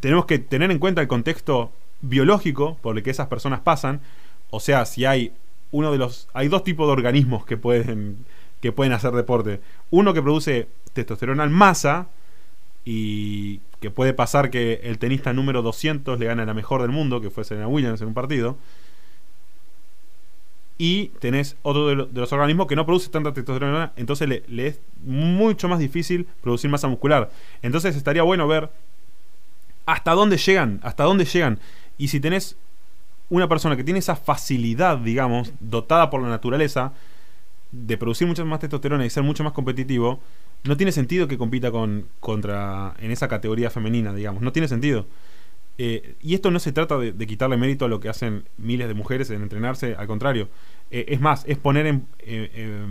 tenemos 0.00 0.26
que 0.26 0.38
tener 0.38 0.70
en 0.70 0.78
cuenta 0.78 1.00
el 1.00 1.08
contexto 1.08 1.72
biológico 2.00 2.78
por 2.80 2.96
el 2.96 3.02
que 3.02 3.10
esas 3.10 3.26
personas 3.26 3.60
pasan. 3.60 4.00
O 4.50 4.60
sea, 4.60 4.86
si 4.86 5.04
hay 5.04 5.32
uno 5.70 5.90
de 5.90 5.98
los. 5.98 6.28
Hay 6.32 6.48
dos 6.48 6.64
tipos 6.64 6.86
de 6.86 6.92
organismos 6.92 7.44
que 7.44 7.56
pueden. 7.56 8.24
que 8.60 8.72
pueden 8.72 8.92
hacer 8.92 9.12
deporte. 9.12 9.60
Uno 9.90 10.14
que 10.14 10.22
produce 10.22 10.68
testosterona 10.92 11.44
en 11.44 11.52
masa. 11.52 12.08
Y 12.84 13.60
que 13.84 13.90
puede 13.90 14.14
pasar 14.14 14.50
que 14.50 14.80
el 14.84 14.98
tenista 14.98 15.32
número 15.34 15.60
200 15.62 16.18
le 16.18 16.26
gane 16.26 16.42
a 16.42 16.46
la 16.46 16.54
mejor 16.54 16.80
del 16.80 16.90
mundo, 16.90 17.20
que 17.20 17.28
fue 17.30 17.44
Serena 17.44 17.68
Williams 17.68 18.00
en 18.00 18.08
un 18.08 18.14
partido. 18.14 18.56
Y 20.76 21.08
tenés 21.20 21.56
otro 21.62 21.86
de, 21.86 21.94
lo- 21.94 22.06
de 22.06 22.20
los 22.20 22.32
organismos 22.32 22.66
que 22.66 22.74
no 22.74 22.84
produce 22.84 23.08
tanta 23.10 23.32
testosterona, 23.32 23.92
entonces 23.96 24.28
le, 24.28 24.42
le 24.48 24.66
es 24.68 24.80
mucho 25.04 25.68
más 25.68 25.78
difícil 25.78 26.26
producir 26.40 26.68
masa 26.68 26.88
muscular. 26.88 27.30
Entonces 27.62 27.94
estaría 27.94 28.22
bueno 28.24 28.48
ver 28.48 28.70
hasta 29.86 30.12
dónde 30.12 30.36
llegan, 30.36 30.80
hasta 30.82 31.04
dónde 31.04 31.26
llegan. 31.26 31.60
Y 31.96 32.08
si 32.08 32.18
tenés 32.18 32.56
una 33.28 33.48
persona 33.48 33.76
que 33.76 33.84
tiene 33.84 34.00
esa 34.00 34.16
facilidad, 34.16 34.98
digamos, 34.98 35.52
dotada 35.60 36.10
por 36.10 36.22
la 36.22 36.28
naturaleza, 36.28 36.92
de 37.70 37.96
producir 37.98 38.26
mucha 38.26 38.44
más 38.44 38.60
testosterona 38.60 39.04
y 39.06 39.10
ser 39.10 39.22
mucho 39.22 39.44
más 39.44 39.52
competitivo, 39.52 40.20
no 40.64 40.76
tiene 40.76 40.92
sentido 40.92 41.28
que 41.28 41.38
compita 41.38 41.70
con, 41.70 42.06
contra 42.20 42.94
en 42.98 43.10
esa 43.10 43.28
categoría 43.28 43.70
femenina, 43.70 44.14
digamos. 44.14 44.42
No 44.42 44.52
tiene 44.52 44.68
sentido. 44.68 45.06
Eh, 45.76 46.14
y 46.22 46.34
esto 46.34 46.50
no 46.50 46.60
se 46.60 46.72
trata 46.72 46.98
de, 46.98 47.12
de 47.12 47.26
quitarle 47.26 47.56
mérito 47.56 47.84
a 47.84 47.88
lo 47.88 48.00
que 48.00 48.08
hacen 48.08 48.44
miles 48.58 48.86
de 48.88 48.94
mujeres 48.94 49.30
en 49.30 49.42
entrenarse, 49.42 49.94
al 49.96 50.06
contrario. 50.06 50.48
Eh, 50.90 51.06
es 51.08 51.20
más, 51.20 51.44
es 51.46 51.58
poner 51.58 51.86
en, 51.86 52.06
eh, 52.20 52.86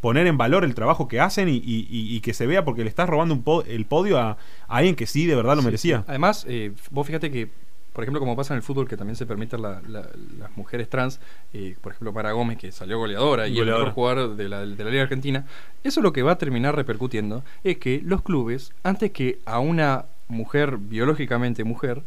poner 0.00 0.26
en 0.26 0.36
valor 0.38 0.64
el 0.64 0.74
trabajo 0.74 1.08
que 1.08 1.20
hacen 1.20 1.48
y, 1.48 1.60
y- 1.64 2.20
que 2.20 2.32
se 2.34 2.46
vea 2.46 2.64
porque 2.64 2.82
le 2.84 2.88
estás 2.88 3.08
robando 3.08 3.34
un 3.34 3.42
po- 3.42 3.62
el 3.64 3.84
podio 3.86 4.18
a, 4.18 4.30
a 4.32 4.36
alguien 4.68 4.94
que 4.94 5.06
sí 5.06 5.26
de 5.26 5.34
verdad 5.34 5.54
lo 5.56 5.62
Sí, 5.62 5.66
merecía. 5.66 5.98
sí. 5.98 6.04
Además, 6.08 6.46
eh, 6.48 6.72
vos 6.90 7.06
fíjate 7.06 7.30
que, 7.30 7.50
por 7.92 8.04
ejemplo, 8.04 8.20
como 8.20 8.34
pasa 8.36 8.54
en 8.54 8.56
el 8.58 8.62
fútbol, 8.62 8.88
que 8.88 8.96
también 8.96 9.16
se 9.16 9.26
permiten 9.26 9.60
la- 9.62 9.80
la- 9.86 10.08
las 10.38 10.56
mujeres 10.56 10.88
trans, 10.88 11.20
eh, 11.52 11.76
por 11.80 11.92
ejemplo, 11.92 12.12
Mara 12.12 12.32
Gómez, 12.32 12.58
que 12.58 12.72
salió 12.72 12.98
goleadora 12.98 13.48
y 13.48 13.58
el 13.58 13.66
mejor 13.66 13.90
jugador 13.90 14.36
de 14.36 14.48
la, 14.48 14.60
de 14.64 14.84
la 14.84 14.90
Liga 14.90 15.02
Argentina, 15.02 15.44
eso 15.84 16.00
lo 16.00 16.12
que 16.12 16.22
va 16.22 16.32
a 16.32 16.38
terminar 16.38 16.74
repercutiendo 16.74 17.44
es 17.64 17.78
que 17.78 18.00
los 18.04 18.22
clubes, 18.22 18.72
antes 18.82 19.10
que 19.12 19.38
a 19.44 19.58
una 19.58 20.06
mujer 20.28 20.78
biológicamente 20.78 21.64
mujer, 21.64 22.02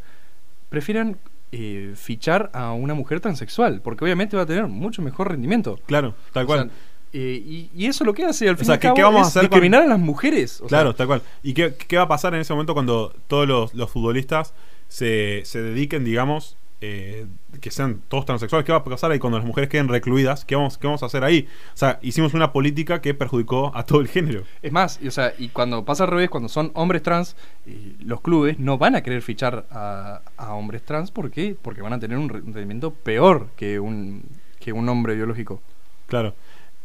prefieran 0.69 1.17
eh, 1.51 1.93
fichar 1.95 2.49
a 2.53 2.73
una 2.73 2.93
mujer 2.95 3.19
transexual, 3.21 3.79
porque 3.81 4.03
obviamente 4.03 4.35
va 4.35 4.43
a 4.43 4.45
tener 4.45 4.67
mucho 4.67 5.01
mejor 5.01 5.29
rendimiento. 5.29 5.79
Claro, 5.85 6.13
tal 6.33 6.43
O 6.43 6.47
cual. 6.47 6.59
sea, 6.63 6.69
eh, 7.13 7.41
y, 7.45 7.69
y 7.73 7.85
eso 7.85 8.03
lo 8.03 8.13
que 8.13 8.25
hace 8.25 8.49
al 8.49 8.57
fin 8.57 8.65
sea, 8.65 8.73
y 8.73 8.75
al 8.75 8.79
¿qué- 8.79 8.87
cabo 8.87 8.95
qué 8.97 9.03
vamos 9.03 9.27
a 9.27 9.27
es 9.29 9.33
con- 9.35 9.41
discriminar 9.43 9.83
a 9.83 9.87
las 9.87 9.99
mujeres. 9.99 10.55
O 10.55 10.67
sea, 10.67 10.67
Claro, 10.67 10.95
tal 10.95 11.07
cual. 11.07 11.21
¿Y 11.43 11.53
qué, 11.53 11.73
qué 11.87 11.95
va 11.95 12.03
a 12.03 12.07
pasar 12.09 12.33
en 12.33 12.41
ese 12.41 12.51
momento 12.51 12.73
cuando 12.73 13.13
todos 13.27 13.47
los, 13.47 13.73
los 13.73 13.89
futbolistas 13.89 14.53
se, 14.87 15.41
se 15.45 15.61
dediquen, 15.61 16.03
digamos, 16.03 16.57
eh, 16.81 17.25
que 17.61 17.71
sean 17.71 18.01
todos 18.07 18.25
transexuales? 18.25 18.65
¿Qué 18.65 18.71
va 18.71 18.79
a 18.79 18.83
pasar 18.83 19.11
ahí 19.11 19.19
cuando 19.19 19.37
las 19.37 19.47
mujeres 19.47 19.69
queden 19.69 19.87
recluidas? 19.87 20.45
¿Qué 20.45 20.55
vamos, 20.55 20.77
¿Qué 20.77 20.87
vamos 20.87 21.03
a 21.03 21.07
hacer 21.07 21.23
ahí? 21.23 21.47
O 21.73 21.77
sea, 21.77 21.99
hicimos 22.01 22.33
una 22.33 22.51
política 22.51 23.01
que 23.01 23.13
perjudicó 23.13 23.71
a 23.75 23.85
todo 23.85 24.01
el 24.01 24.07
género. 24.07 24.43
Es 24.61 24.71
más, 24.71 24.99
y, 25.01 25.07
o 25.07 25.11
sea, 25.11 25.33
y 25.37 25.49
cuando 25.49 25.85
pasa 25.85 26.03
al 26.03 26.11
revés, 26.11 26.29
cuando 26.29 26.49
son 26.49 26.71
hombres 26.73 27.01
trans, 27.01 27.35
eh, 27.65 27.95
los 27.99 28.21
clubes 28.21 28.59
no 28.59 28.77
van 28.77 28.95
a 28.95 29.01
querer 29.01 29.21
fichar 29.21 29.65
a, 29.71 30.21
a 30.37 30.53
hombres 30.53 30.83
trans. 30.83 31.11
¿Por 31.11 31.31
qué? 31.31 31.55
Porque 31.61 31.81
van 31.81 31.93
a 31.93 31.99
tener 31.99 32.17
un 32.17 32.29
rendimiento 32.29 32.91
peor 32.91 33.47
que 33.55 33.79
un, 33.79 34.23
que 34.59 34.73
un 34.73 34.87
hombre 34.89 35.15
biológico. 35.15 35.61
Claro. 36.07 36.35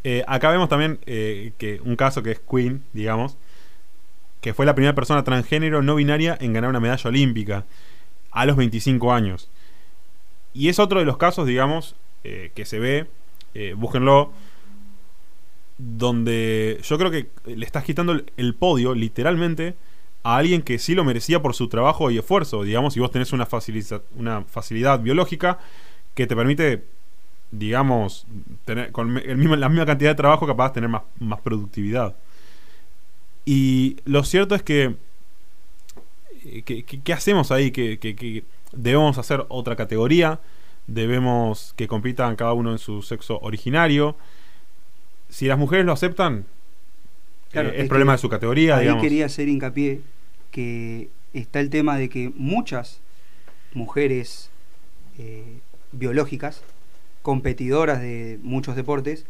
Eh, 0.02 0.24
acá 0.26 0.50
vemos 0.50 0.68
también 0.68 0.98
eh, 1.04 1.52
que 1.58 1.80
un 1.84 1.96
caso 1.96 2.22
que 2.22 2.30
es 2.30 2.40
Queen, 2.40 2.82
digamos, 2.92 3.36
que 4.40 4.54
fue 4.54 4.64
la 4.64 4.74
primera 4.74 4.94
persona 4.94 5.24
transgénero 5.24 5.82
no 5.82 5.96
binaria 5.96 6.38
en 6.40 6.54
ganar 6.54 6.70
una 6.70 6.80
medalla 6.80 7.10
olímpica 7.10 7.66
a 8.30 8.46
los 8.46 8.56
25 8.56 9.12
años. 9.12 9.48
Y 10.52 10.68
es 10.68 10.78
otro 10.78 10.98
de 10.98 11.04
los 11.04 11.16
casos, 11.16 11.46
digamos, 11.46 11.94
eh, 12.24 12.50
que 12.54 12.64
se 12.64 12.78
ve, 12.78 13.06
eh, 13.54 13.74
búsquenlo, 13.76 14.32
donde 15.78 16.80
yo 16.82 16.98
creo 16.98 17.10
que 17.10 17.28
le 17.46 17.64
estás 17.64 17.84
quitando 17.84 18.20
el, 18.36 18.54
podio, 18.54 18.94
literalmente, 18.94 19.74
a 20.22 20.36
alguien 20.36 20.62
que 20.62 20.78
sí 20.78 20.94
lo 20.94 21.04
merecía 21.04 21.40
por 21.40 21.54
su 21.54 21.68
trabajo 21.68 22.10
y 22.10 22.18
esfuerzo. 22.18 22.62
Digamos, 22.64 22.94
si 22.94 23.00
vos 23.00 23.10
tenés 23.10 23.32
una, 23.32 23.46
faciliza- 23.46 24.02
una 24.16 24.42
facilidad 24.44 25.00
biológica 25.00 25.58
que 26.14 26.26
te 26.26 26.36
permite 26.36 26.84
digamos, 27.52 28.26
tener 28.64 28.92
con 28.92 29.18
el 29.18 29.36
mismo, 29.36 29.56
la 29.56 29.68
misma 29.68 29.86
cantidad 29.86 30.10
de 30.10 30.14
trabajo 30.14 30.46
capaz 30.46 30.68
de 30.68 30.74
tener 30.74 30.88
más, 30.90 31.02
más 31.18 31.40
productividad. 31.40 32.14
Y 33.44 33.96
lo 34.04 34.22
cierto 34.24 34.54
es 34.54 34.62
que, 34.62 34.96
eh, 36.44 36.62
¿qué 36.85 37.12
hacemos 37.12 37.50
ahí? 37.50 37.70
Que, 37.70 38.44
debemos 38.72 39.18
hacer 39.18 39.44
otra 39.48 39.76
categoría, 39.76 40.40
debemos 40.87 41.74
que 41.76 41.88
compitan 41.88 42.37
cada 42.37 42.53
uno 42.53 42.72
en 42.72 42.79
su 42.79 43.03
sexo 43.03 43.38
originario. 43.40 44.16
Si 45.29 45.46
las 45.46 45.59
mujeres 45.59 45.87
lo 45.87 45.92
aceptan, 45.92 46.46
Claro, 47.50 47.70
eh, 47.70 47.76
es 47.76 47.83
es 47.83 47.88
problema 47.88 48.12
de 48.12 48.18
su 48.18 48.29
categoría, 48.29 48.76
Ahí 48.76 48.83
digamos. 48.83 49.03
quería 49.03 49.26
hacer 49.26 49.48
hincapié 49.48 50.03
que 50.50 51.09
está 51.35 51.61
el 51.61 51.70
tema 51.70 51.96
de 51.98 52.09
que 52.09 52.31
muchas 52.35 53.00
mujeres 53.74 54.50
eh, 55.18 55.59
biológicas, 55.92 56.62
competidoras 57.22 58.00
de 58.00 58.38
muchos 58.42 58.76
deportes, 58.76 59.26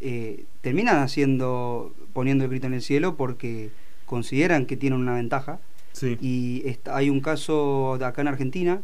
eh, 0.00 0.44
terminan 0.62 0.98
haciendo, 0.98 1.94
poniendo 2.12 2.44
el 2.44 2.50
grito 2.50 2.66
en 2.66 2.74
el 2.74 2.82
cielo 2.82 3.16
porque 3.16 3.70
consideran 4.06 4.66
que 4.66 4.76
tienen 4.76 4.98
una 4.98 5.14
ventaja. 5.14 5.60
Sí. 5.92 6.16
Y 6.20 6.62
está- 6.68 6.96
hay 6.96 7.10
un 7.10 7.20
caso 7.20 7.96
de 7.98 8.04
acá 8.04 8.20
en 8.22 8.28
Argentina 8.28 8.80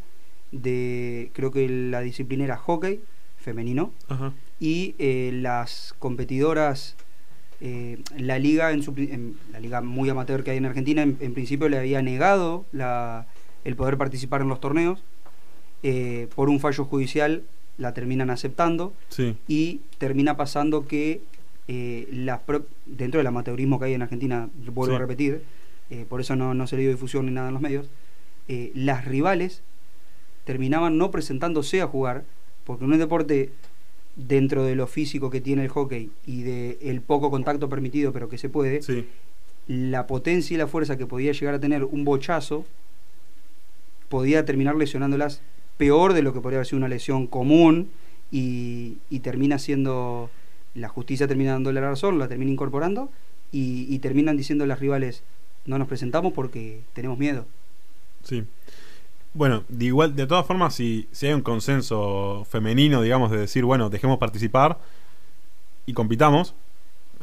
de, 0.52 1.30
creo 1.32 1.50
que 1.50 1.68
la 1.68 2.00
disciplina 2.00 2.44
era 2.44 2.56
hockey 2.56 3.00
femenino, 3.36 3.92
Ajá. 4.08 4.32
y 4.60 4.94
eh, 4.98 5.30
las 5.34 5.94
competidoras 5.98 6.96
eh, 7.60 7.98
la 8.18 8.38
liga 8.38 8.72
en, 8.72 8.82
su, 8.82 8.92
en 8.98 9.36
la 9.50 9.60
liga 9.60 9.80
muy 9.80 10.10
amateur 10.10 10.44
que 10.44 10.50
hay 10.50 10.58
en 10.58 10.66
Argentina 10.66 11.02
en, 11.02 11.16
en 11.20 11.32
principio 11.32 11.68
le 11.70 11.78
había 11.78 12.02
negado 12.02 12.66
la- 12.72 13.26
el 13.64 13.76
poder 13.76 13.96
participar 13.96 14.42
en 14.42 14.48
los 14.48 14.60
torneos 14.60 15.02
Eh, 15.82 16.26
por 16.34 16.48
un 16.48 16.58
fallo 16.58 16.84
judicial 16.84 17.42
la 17.78 17.92
terminan 17.92 18.30
aceptando 18.30 18.92
Sí. 19.10 19.36
y 19.46 19.80
termina 19.98 20.36
pasando 20.36 20.86
que 20.88 21.20
eh, 21.68 22.08
las 22.10 22.40
pro- 22.40 22.66
dentro 22.86 23.18
del 23.18 23.26
amateurismo 23.26 23.78
que 23.78 23.84
hay 23.86 23.94
en 23.94 24.02
Argentina 24.02 24.48
vuelvo 24.74 24.94
Sí. 24.94 24.96
a 24.96 24.98
repetir 24.98 25.42
eh, 25.90 26.04
por 26.08 26.20
eso 26.20 26.36
no, 26.36 26.54
no 26.54 26.66
se 26.66 26.76
le 26.76 26.82
dio 26.82 26.90
difusión 26.90 27.26
ni 27.26 27.32
nada 27.32 27.48
en 27.48 27.54
los 27.54 27.62
medios 27.62 27.86
eh, 28.48 28.70
las 28.74 29.04
rivales 29.04 29.62
terminaban 30.44 30.98
no 30.98 31.10
presentándose 31.10 31.80
a 31.80 31.86
jugar 31.86 32.24
porque 32.64 32.84
en 32.84 32.92
un 32.92 32.98
deporte 32.98 33.50
dentro 34.16 34.64
de 34.64 34.74
lo 34.76 34.86
físico 34.86 35.30
que 35.30 35.40
tiene 35.40 35.62
el 35.64 35.68
hockey 35.68 36.10
y 36.26 36.42
de 36.42 36.78
el 36.80 37.00
poco 37.02 37.30
contacto 37.30 37.68
permitido 37.68 38.12
pero 38.12 38.28
que 38.28 38.38
se 38.38 38.48
puede 38.48 38.82
Sí. 38.82 39.06
la 39.66 40.06
potencia 40.06 40.54
y 40.54 40.58
la 40.58 40.66
fuerza 40.66 40.96
que 40.96 41.06
podía 41.06 41.32
llegar 41.32 41.54
a 41.54 41.60
tener 41.60 41.84
un 41.84 42.04
bochazo 42.04 42.64
podía 44.08 44.44
terminar 44.44 44.76
lesionándolas 44.76 45.42
peor 45.76 46.12
de 46.14 46.22
lo 46.22 46.32
que 46.32 46.40
podría 46.40 46.58
haber 46.58 46.66
sido 46.66 46.78
una 46.78 46.88
lesión 46.88 47.26
común 47.26 47.90
y, 48.30 48.98
y 49.10 49.20
termina 49.20 49.58
siendo 49.58 50.30
la 50.74 50.88
justicia 50.88 51.26
termina 51.26 51.52
dándole 51.52 51.80
la 51.80 51.90
razón, 51.90 52.18
la 52.18 52.28
termina 52.28 52.50
incorporando 52.50 53.10
y, 53.52 53.86
y 53.88 53.98
terminan 53.98 54.36
diciendo 54.36 54.66
las 54.66 54.80
rivales 54.80 55.22
no 55.66 55.78
nos 55.78 55.88
presentamos 55.88 56.32
porque 56.32 56.82
tenemos 56.92 57.18
miedo. 57.18 57.46
Sí. 58.22 58.44
Bueno, 59.34 59.64
de 59.68 59.84
igual, 59.84 60.16
de 60.16 60.26
todas 60.26 60.46
formas, 60.46 60.74
si, 60.74 61.08
si 61.12 61.26
hay 61.26 61.34
un 61.34 61.42
consenso 61.42 62.46
femenino, 62.48 63.02
digamos, 63.02 63.30
de 63.30 63.38
decir, 63.38 63.64
bueno, 63.64 63.90
dejemos 63.90 64.18
participar 64.18 64.78
y 65.84 65.92
compitamos, 65.92 66.54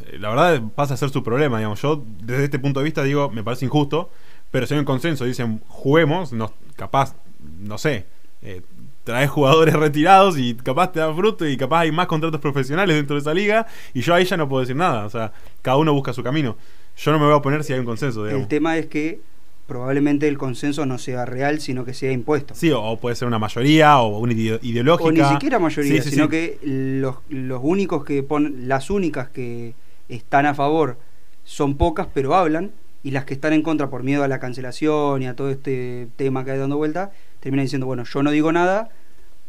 eh, 0.06 0.18
la 0.20 0.30
verdad 0.30 0.62
pasa 0.76 0.94
a 0.94 0.98
ser 0.98 1.10
su 1.10 1.24
problema, 1.24 1.58
digamos. 1.58 1.82
Yo, 1.82 2.04
desde 2.22 2.46
este 2.46 2.60
punto 2.60 2.80
de 2.80 2.84
vista, 2.84 3.04
digo, 3.04 3.30
me 3.30 3.44
parece 3.44 3.66
injusto, 3.66 4.12
pero 4.52 4.68
si 4.68 4.76
hay 4.76 4.80
un 4.80 4.86
consenso, 4.86 5.26
dicen, 5.26 5.62
juguemos, 5.68 6.34
no, 6.34 6.54
capaz, 6.76 7.16
no 7.60 7.78
sé, 7.78 8.06
eh, 8.44 8.62
traes 9.04 9.30
jugadores 9.30 9.74
retirados 9.76 10.38
y 10.38 10.54
capaz 10.56 10.92
te 10.92 11.00
da 11.00 11.14
fruto 11.14 11.46
y 11.48 11.58
capaz 11.58 11.82
hay 11.82 11.92
más 11.92 12.08
contratos 12.08 12.40
profesionales 12.40 12.96
dentro 12.96 13.16
de 13.16 13.22
esa 13.22 13.34
liga 13.34 13.68
y 13.94 14.02
yo 14.02 14.14
ahí 14.14 14.26
ya 14.26 14.38
no 14.38 14.48
puedo 14.48 14.62
decir 14.62 14.76
nada, 14.76 15.06
o 15.06 15.10
sea, 15.10 15.34
cada 15.62 15.78
uno 15.78 15.94
busca 15.94 16.14
su 16.14 16.24
camino. 16.24 16.56
Yo 16.96 17.12
no 17.12 17.20
me 17.20 17.26
voy 17.26 17.34
a 17.34 17.38
oponer 17.38 17.64
si 17.64 17.74
hay 17.74 17.80
un 17.80 17.86
consenso, 17.86 18.24
digamos. 18.24 18.44
El 18.44 18.48
tema 18.48 18.78
es 18.78 18.86
que 18.86 19.20
probablemente 19.66 20.28
el 20.28 20.38
consenso 20.38 20.86
no 20.86 20.98
sea 20.98 21.26
real, 21.26 21.60
sino 21.60 21.86
que 21.86 21.94
sea 21.94 22.12
impuesto. 22.12 22.54
Sí, 22.54 22.70
o, 22.72 22.82
o 22.82 23.00
puede 23.00 23.16
ser 23.16 23.28
una 23.28 23.40
mayoría 23.40 23.98
o 24.00 24.20
una 24.20 24.34
ide- 24.34 24.60
ideológica. 24.62 25.08
O 25.10 25.12
ni 25.12 25.24
siquiera 25.24 25.58
mayoría, 25.60 25.96
Sí, 26.02 26.10
sí, 26.10 26.16
sino 26.16 26.26
sí. 26.26 26.30
que 26.32 26.60
los, 26.64 27.16
los 27.30 27.60
únicos 27.64 28.04
que 28.06 28.22
ponen, 28.24 28.68
las 28.68 28.90
únicas 28.90 29.30
que 29.30 29.74
están 30.10 30.46
a 30.46 30.54
favor 30.54 30.98
son 31.46 31.76
pocas, 31.78 32.08
pero 32.14 32.36
hablan, 32.36 32.72
y 33.04 33.12
las 33.12 33.26
que 33.26 33.34
están 33.34 33.54
en 33.54 33.64
contra 33.64 33.90
por 33.90 34.04
miedo 34.04 34.24
a 34.24 34.28
la 34.28 34.40
cancelación 34.40 35.24
y 35.24 35.28
a 35.28 35.36
todo 35.36 35.50
este 35.50 36.08
tema 36.16 36.46
que 36.46 36.52
hay 36.52 36.58
dando 36.60 36.78
vuelta, 36.78 37.12
terminan 37.44 37.66
diciendo, 37.66 37.86
bueno, 37.86 38.06
yo 38.06 38.24
no 38.24 38.32
digo 38.32 38.52
nada, 38.54 38.88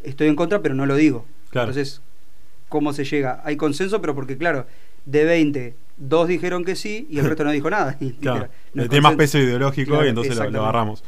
estoy 0.02 0.26
en 0.26 0.34
contra, 0.34 0.60
pero 0.60 0.74
no 0.74 0.84
lo 0.84 0.96
digo. 0.96 1.24
Claro. 1.50 1.68
Entonces, 1.70 2.00
¿cómo 2.68 2.92
se 2.92 3.04
llega? 3.04 3.40
Hay 3.44 3.56
consenso, 3.56 4.00
pero 4.00 4.16
porque, 4.16 4.36
claro, 4.36 4.66
de 5.06 5.24
20, 5.24 5.74
dos 5.96 6.26
dijeron 6.26 6.64
que 6.64 6.74
sí 6.74 7.06
y 7.08 7.20
el 7.20 7.24
resto 7.28 7.44
no 7.44 7.52
dijo 7.52 7.70
nada. 7.70 7.96
Y, 8.00 8.10
Claro, 8.14 8.48
no 8.74 8.88
tiene 8.88 9.02
más 9.02 9.14
peso 9.14 9.38
ideológico 9.38 9.92
Claro, 9.92 10.06
y 10.06 10.08
entonces 10.08 10.36
lo- 10.36 10.50
lo, 10.50 10.62
agarramos. 10.62 11.04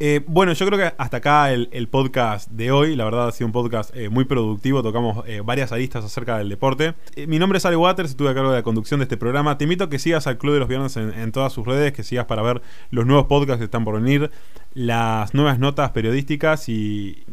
Eh, 0.00 0.20
bueno, 0.28 0.52
yo 0.52 0.64
creo 0.66 0.78
que 0.78 0.94
hasta 0.96 1.16
acá 1.16 1.52
el, 1.52 1.88
podcast 1.88 2.48
de 2.50 2.70
hoy. 2.70 2.94
La 2.94 3.04
verdad 3.04 3.28
ha 3.28 3.32
sido 3.32 3.46
un 3.46 3.52
podcast 3.52 3.94
eh, 3.96 4.08
muy 4.08 4.24
productivo. 4.24 4.82
Tocamos 4.82 5.24
eh, 5.26 5.40
varias 5.44 5.72
aristas 5.72 6.04
acerca 6.04 6.38
del 6.38 6.48
deporte. 6.48 6.94
Mi 7.26 7.38
nombre 7.38 7.58
es 7.58 7.66
Ale 7.66 7.76
Waters, 7.76 8.10
estuve 8.10 8.30
a 8.30 8.34
cargo 8.34 8.50
de 8.50 8.58
la 8.58 8.62
conducción 8.62 9.00
de 9.00 9.04
este 9.04 9.16
programa. 9.16 9.58
Te 9.58 9.64
invito 9.64 9.84
a 9.84 9.90
que 9.90 9.98
sigas 9.98 10.26
al 10.26 10.38
Club 10.38 10.54
de 10.54 10.60
los 10.60 10.68
Viernes 10.68 10.96
en, 10.96 11.32
todas 11.32 11.52
sus 11.52 11.66
redes, 11.66 11.92
que 11.92 12.04
sigas 12.04 12.26
para 12.26 12.42
ver 12.42 12.62
los 12.90 13.06
nuevos 13.06 13.26
podcasts 13.26 13.58
que 13.58 13.64
están 13.64 13.84
por 13.84 14.00
venir, 14.00 14.30
las 14.72 15.34
nuevas 15.34 15.58
notas 15.58 15.90
periodísticas 15.90 16.68
y, 16.68 17.24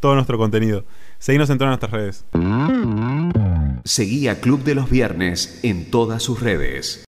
todo 0.00 0.14
nuestro 0.14 0.36
contenido. 0.36 0.84
Seguinos 1.18 1.48
en 1.48 1.58
todas 1.58 1.70
nuestras 1.70 1.92
redes. 1.92 2.24
Seguí 3.84 4.28
a 4.28 4.40
Club 4.40 4.62
de 4.64 4.74
los 4.74 4.90
Viernes 4.90 5.60
en 5.62 5.90
todas 5.90 6.22
sus 6.22 6.40
redes. 6.40 6.98